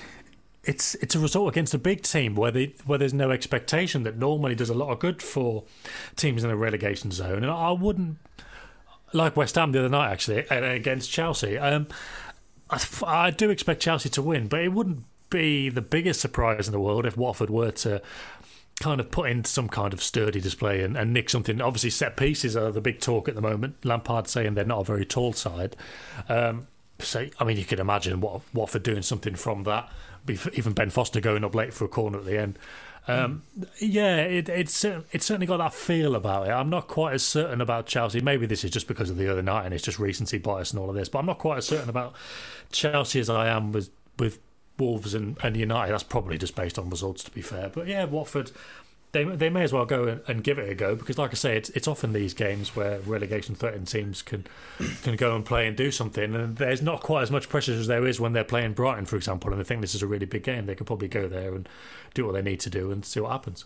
[0.64, 4.16] it's it's a result against a big team where they where there's no expectation that
[4.16, 5.64] normally does a lot of good for
[6.16, 7.42] teams in the relegation zone.
[7.42, 8.18] And I wouldn't
[9.12, 11.56] like West Ham the other night actually against Chelsea.
[11.56, 11.86] Um,
[12.70, 16.72] I, I do expect Chelsea to win, but it wouldn't be the biggest surprise in
[16.72, 18.00] the world if Watford were to
[18.80, 21.60] kind of put in some kind of sturdy display and, and nick something.
[21.60, 23.84] Obviously, set pieces are the big talk at the moment.
[23.84, 25.76] Lampard saying they're not a very tall side.
[26.28, 26.66] Um,
[26.98, 29.90] so, I mean, you could imagine Watford doing something from that
[30.52, 32.58] even Ben Foster going up late for a corner at the end.
[33.06, 33.42] Um,
[33.80, 36.50] yeah, it, it's it's certainly got that feel about it.
[36.52, 38.20] I'm not quite as certain about Chelsea.
[38.20, 40.80] Maybe this is just because of the other night and it's just recency bias and
[40.80, 41.08] all of this.
[41.08, 42.14] But I'm not quite as certain about
[42.72, 44.38] Chelsea as I am with with
[44.78, 45.92] Wolves and, and United.
[45.92, 47.68] That's probably just based on results, to be fair.
[47.68, 48.50] But yeah, Watford.
[49.14, 51.56] They they may as well go and, give it a go because, like I say,
[51.56, 54.44] it's it's often these games where relegation threatened teams can
[55.02, 57.86] can go and play and do something, and there's not quite as much pressure as
[57.86, 60.26] there is when they're playing Brighton, for example, and they think this is a really
[60.26, 60.66] big game.
[60.66, 61.66] They could probably go there and
[62.12, 63.64] do what they need to do and see what happens.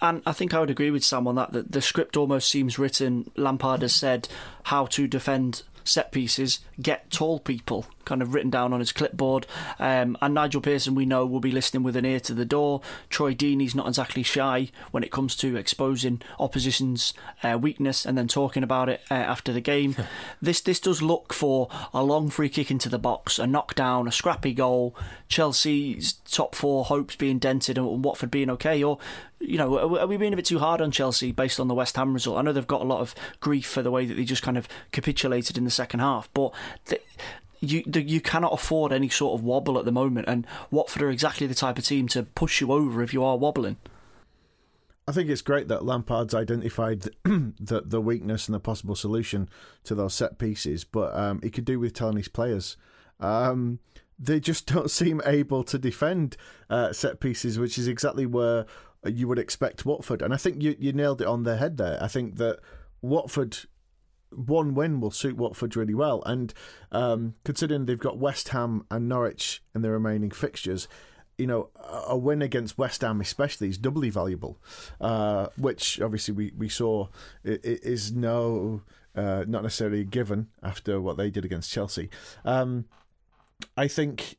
[0.00, 1.52] And I think I would agree with Sam on that.
[1.52, 3.30] That the script almost seems written.
[3.36, 4.28] Lampard has said
[4.64, 9.46] how to defend set pieces, get tall people kind of written down on his clipboard.
[9.78, 12.80] Um, and Nigel Pearson, we know, will be listening with an ear to the door.
[13.10, 18.28] Troy Deeney's not exactly shy when it comes to exposing opposition's uh, weakness and then
[18.28, 19.94] talking about it uh, after the game.
[20.40, 24.12] this this does look for a long free kick into the box, a knockdown, a
[24.12, 24.96] scrappy goal.
[25.28, 28.98] Chelsea's top four hopes being dented and Watford being okay, or
[29.40, 31.96] you know, are we being a bit too hard on Chelsea based on the West
[31.96, 32.38] Ham result?
[32.38, 34.56] I know they've got a lot of grief for the way that they just kind
[34.56, 36.52] of capitulated in the second half, but
[37.60, 41.46] you you cannot afford any sort of wobble at the moment, and Watford are exactly
[41.46, 43.76] the type of team to push you over if you are wobbling.
[45.08, 49.48] I think it's great that Lampard's identified the the weakness and the possible solution
[49.84, 52.76] to those set pieces, but um, he could do with telling his players.
[53.20, 53.78] Um,
[54.18, 56.36] they just don't seem able to defend
[56.68, 58.66] uh, set pieces, which is exactly where
[59.04, 60.22] you would expect Watford.
[60.22, 61.98] And I think you, you nailed it on the head there.
[62.02, 62.58] I think that
[63.00, 63.58] Watford
[64.36, 66.22] one win will suit Watford really well.
[66.24, 66.52] And
[66.92, 70.88] um, considering they've got West Ham and Norwich in the remaining fixtures,
[71.38, 71.70] you know,
[72.06, 74.58] a win against West Ham, especially, is doubly valuable.
[75.00, 77.08] Uh, which obviously we we saw
[77.44, 78.82] is no
[79.14, 82.10] uh, not necessarily given after what they did against Chelsea.
[82.44, 82.86] Um,
[83.76, 84.36] I think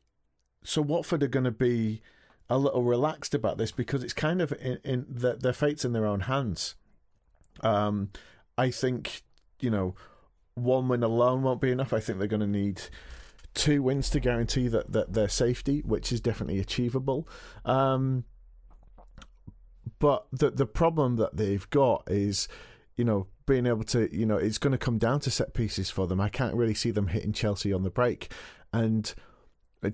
[0.62, 0.82] so.
[0.82, 2.00] Watford are going to be
[2.50, 5.92] a little relaxed about this because it's kind of in, in the, their fate's in
[5.92, 6.76] their own hands.
[7.62, 8.10] Um,
[8.56, 9.22] I think
[9.60, 9.94] you know
[10.54, 11.92] one win alone won't be enough.
[11.92, 12.82] I think they're going to need
[13.54, 17.28] two wins to guarantee that, that their safety, which is definitely achievable.
[17.64, 18.24] Um,
[19.98, 22.46] but the the problem that they've got is,
[22.96, 25.90] you know, being able to, you know, it's going to come down to set pieces
[25.90, 26.20] for them.
[26.20, 28.32] I can't really see them hitting Chelsea on the break,
[28.72, 29.12] and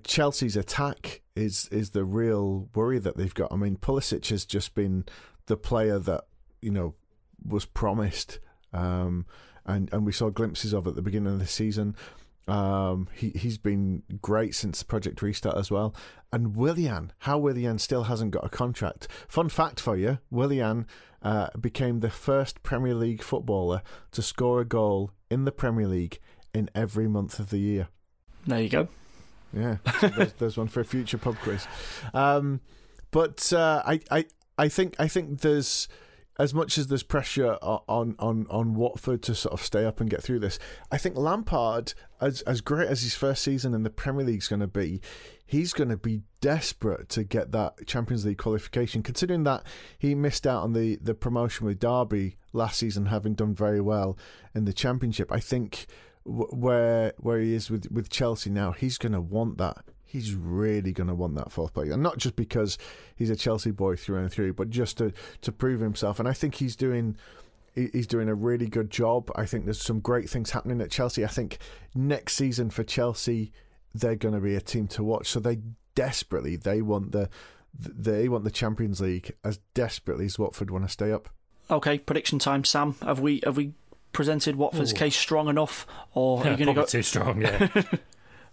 [0.05, 3.53] Chelsea's attack is is the real worry that they've got.
[3.53, 5.05] I mean, Pulisic has just been
[5.47, 6.25] the player that
[6.61, 6.95] you know
[7.43, 8.41] was promised.
[8.73, 9.27] Um,
[9.67, 11.97] and and we saw glimpses of at the beginning of the season.
[12.47, 15.95] Um, he he's been great since the Project Restart as well.
[16.33, 19.09] And Willian, how Willian still hasn't got a contract.
[19.29, 20.87] Fun fact for you: Willian
[21.23, 26.21] uh, became the first Premier League footballer to score a goal in the Premier League
[26.53, 27.89] in every month of the year.
[28.47, 28.89] There you go.
[29.53, 31.67] Yeah, so there's, there's, one for a future pub quiz.
[32.13, 32.61] Um,
[33.11, 34.25] but uh, I, I,
[34.59, 35.89] I think I think there's
[36.39, 40.11] as much as there's pressure on, on, on Watford to sort of stay up and
[40.11, 40.59] get through this,
[40.91, 44.49] I think Lampard, as as great as his first season in the Premier League is
[44.49, 45.01] going to be,
[45.47, 49.03] he's going to be desperate to get that Champions League qualification.
[49.03, 49.63] Considering that
[49.99, 54.19] he missed out on the, the promotion with Derby last season, having done very well
[54.55, 55.87] in the Championship, I think
[56.25, 59.85] where where he is with with Chelsea now, he's going to want that
[60.15, 62.79] he's really going to want that fourth place, and not just because
[63.17, 66.21] he's a Chelsea boy through and through, but just to to prove himself.
[66.21, 67.17] And I think he's doing
[67.75, 69.31] he's doing a really good job.
[69.35, 71.25] I think there's some great things happening at Chelsea.
[71.25, 71.59] I think
[71.97, 73.51] next season for Chelsea,
[73.93, 75.29] they're going to be a team to watch.
[75.29, 75.59] So they
[75.97, 77.29] desperately they want the
[77.77, 81.29] they want the Champions League as desperately as Watford want to stay up.
[81.69, 82.95] Okay, prediction time, Sam.
[83.03, 83.73] Have we have we
[84.13, 84.97] presented Watford's Ooh.
[84.97, 87.41] case strong enough, or are you going to go too strong?
[87.41, 87.69] Yeah.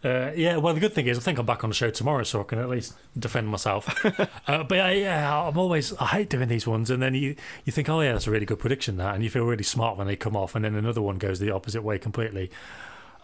[0.04, 2.24] Uh, yeah, well, the good thing is, I think I'm back on the show tomorrow,
[2.24, 4.04] so I can at least defend myself.
[4.48, 7.36] uh, but yeah, yeah, I'm always I hate doing these ones, and then you
[7.66, 9.98] you think, oh yeah, that's a really good prediction, that, and you feel really smart
[9.98, 12.50] when they come off, and then another one goes the opposite way completely.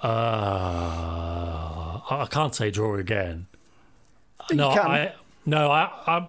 [0.04, 0.08] Uh,
[2.10, 3.48] I can't say draw again.
[4.52, 5.14] No, I
[5.48, 6.28] no, I I,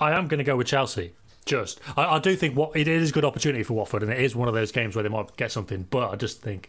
[0.00, 1.12] I am going to go with Chelsea.
[1.44, 4.18] Just, I, I do think what it is a good opportunity for Watford, and it
[4.18, 5.86] is one of those games where they might get something.
[5.88, 6.68] But I just think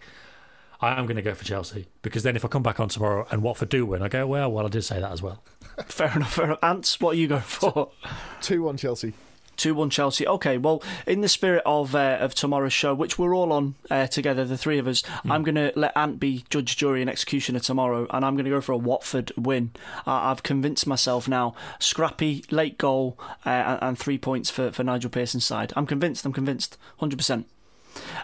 [0.80, 3.28] I am going to go for Chelsea because then if I come back on tomorrow
[3.32, 5.42] and Watford do win, I go, well, well, I did say that as well.
[5.88, 6.64] fair enough, fair enough.
[6.64, 7.92] Ants, what are you going for?
[8.42, 9.14] 2 1 Chelsea.
[9.58, 10.28] 2 1 Chelsea.
[10.28, 14.08] Okay, well, in the spirit of uh, of tomorrow's show, which we're all on uh,
[14.08, 15.32] together, the three of us, mm.
[15.32, 18.52] I'm going to let Ant be judge, jury, and executioner tomorrow, and I'm going to
[18.52, 19.72] go for a Watford win.
[20.06, 21.56] Uh, I've convinced myself now.
[21.80, 25.74] Scrappy, late goal, uh, and, and, three points for, for Nigel Pearson's side.
[25.76, 27.46] I'm convinced, I'm convinced, 100%.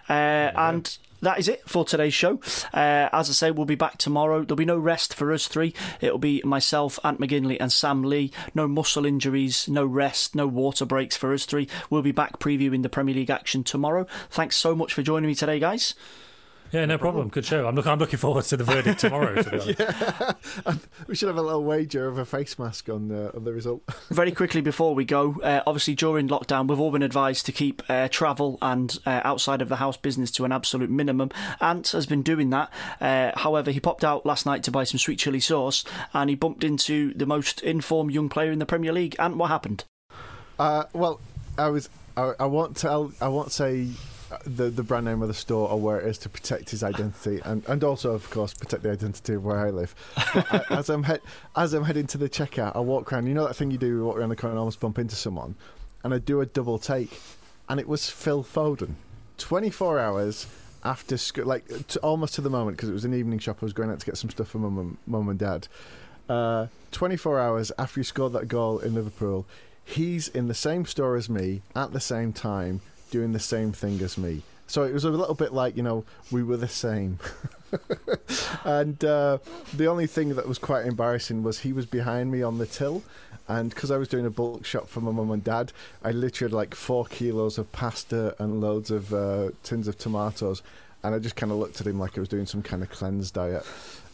[0.07, 2.39] Uh, and that is it for today's show.
[2.73, 4.43] Uh, as I say, we'll be back tomorrow.
[4.43, 5.73] There'll be no rest for us three.
[6.01, 8.31] It'll be myself, Ant McGinley, and Sam Lee.
[8.53, 11.67] No muscle injuries, no rest, no water breaks for us three.
[11.89, 14.05] We'll be back previewing the Premier League action tomorrow.
[14.29, 15.95] Thanks so much for joining me today, guys.
[16.73, 17.29] Yeah, no problem.
[17.29, 17.67] Good show.
[17.67, 19.43] I'm, look, I'm looking forward to the verdict tomorrow.
[19.43, 19.75] To
[20.65, 20.73] yeah.
[21.07, 23.83] we should have a little wager of a face mask on, uh, on the result.
[24.09, 27.83] Very quickly before we go, uh, obviously during lockdown, we've all been advised to keep
[27.89, 31.29] uh, travel and uh, outside of the house business to an absolute minimum.
[31.61, 32.73] Ant has been doing that.
[32.99, 36.35] Uh, however, he popped out last night to buy some sweet chili sauce and he
[36.35, 39.15] bumped into the most informed young player in the Premier League.
[39.19, 39.83] And what happened?
[40.57, 41.21] Uh, well,
[41.55, 41.87] I was.
[42.17, 43.11] I, I won't tell.
[43.21, 43.89] I won't say
[44.45, 47.39] the the brand name of the store or where it is to protect his identity
[47.43, 49.95] and, and also of course protect the identity of where I live.
[50.17, 51.05] I, as I'm
[51.55, 53.27] as I'm heading to the checkout, I walk around.
[53.27, 55.15] You know that thing you do, you walk around the corner and almost bump into
[55.15, 55.55] someone,
[56.03, 57.19] and I do a double take,
[57.69, 58.95] and it was Phil Foden.
[59.37, 60.47] Twenty four hours
[60.83, 63.57] after school, like to, almost to the moment because it was an evening shop.
[63.61, 65.67] I was going out to get some stuff for mum and mum and dad.
[66.29, 69.45] Uh, 24 hours after he scored that goal in Liverpool,
[69.83, 72.81] he's in the same store as me at the same time
[73.13, 74.41] doing the same thing as me.
[74.65, 77.19] So it was a little bit like, you know, we were the same.
[78.65, 79.37] and uh,
[79.71, 83.03] the only thing that was quite embarrassing was he was behind me on the till.
[83.47, 85.71] And because I was doing a bulk shop for my mum and dad,
[86.03, 90.63] I literally had like four kilos of pasta and loads of uh, tins of tomatoes.
[91.03, 92.89] And I just kind of looked at him like I was doing some kind of
[92.89, 93.63] cleanse diet.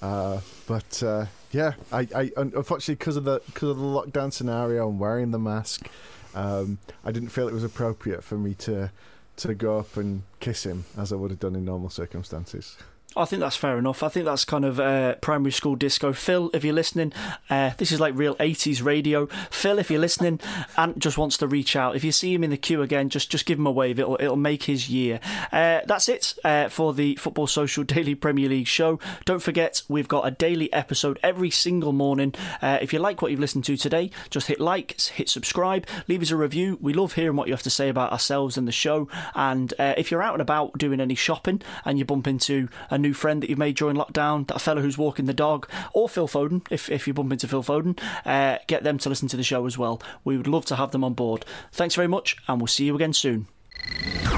[0.02, 4.90] Uh, but uh, yeah, I, I unfortunately because of the because of the lockdown scenario
[4.90, 5.88] and wearing the mask,
[6.36, 8.92] um, I didn't feel it was appropriate for me to
[9.38, 12.78] to go up and kiss him as I would have done in normal circumstances.
[13.20, 14.02] I think that's fair enough.
[14.02, 16.14] I think that's kind of uh, primary school disco.
[16.14, 17.12] Phil, if you're listening,
[17.50, 19.26] uh, this is like real 80s radio.
[19.52, 20.40] Phil, if you're listening
[20.78, 23.30] and just wants to reach out, if you see him in the queue again, just
[23.30, 24.00] just give him a wave.
[24.00, 25.20] It'll, it'll make his year.
[25.52, 29.00] Uh, that's it uh, for the Football Social Daily Premier League show.
[29.26, 32.34] Don't forget, we've got a daily episode every single morning.
[32.62, 36.22] Uh, if you like what you've listened to today, just hit like, hit subscribe, leave
[36.22, 36.78] us a review.
[36.80, 39.10] We love hearing what you have to say about ourselves and the show.
[39.36, 42.98] And uh, if you're out and about doing any shopping and you bump into a
[42.98, 46.28] new friend that you've made during lockdown, that fellow who's walking the dog, or Phil
[46.28, 49.44] Foden, if, if you bump into Phil Foden, uh, get them to listen to the
[49.44, 50.02] show as well.
[50.24, 51.46] We would love to have them on board.
[51.72, 53.48] Thanks very much, and we'll see you again soon.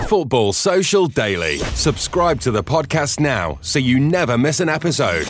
[0.07, 1.57] Football Social Daily.
[1.59, 5.30] Subscribe to the podcast now so you never miss an episode.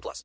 [0.00, 0.24] plus.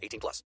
[0.01, 0.43] 18 plus.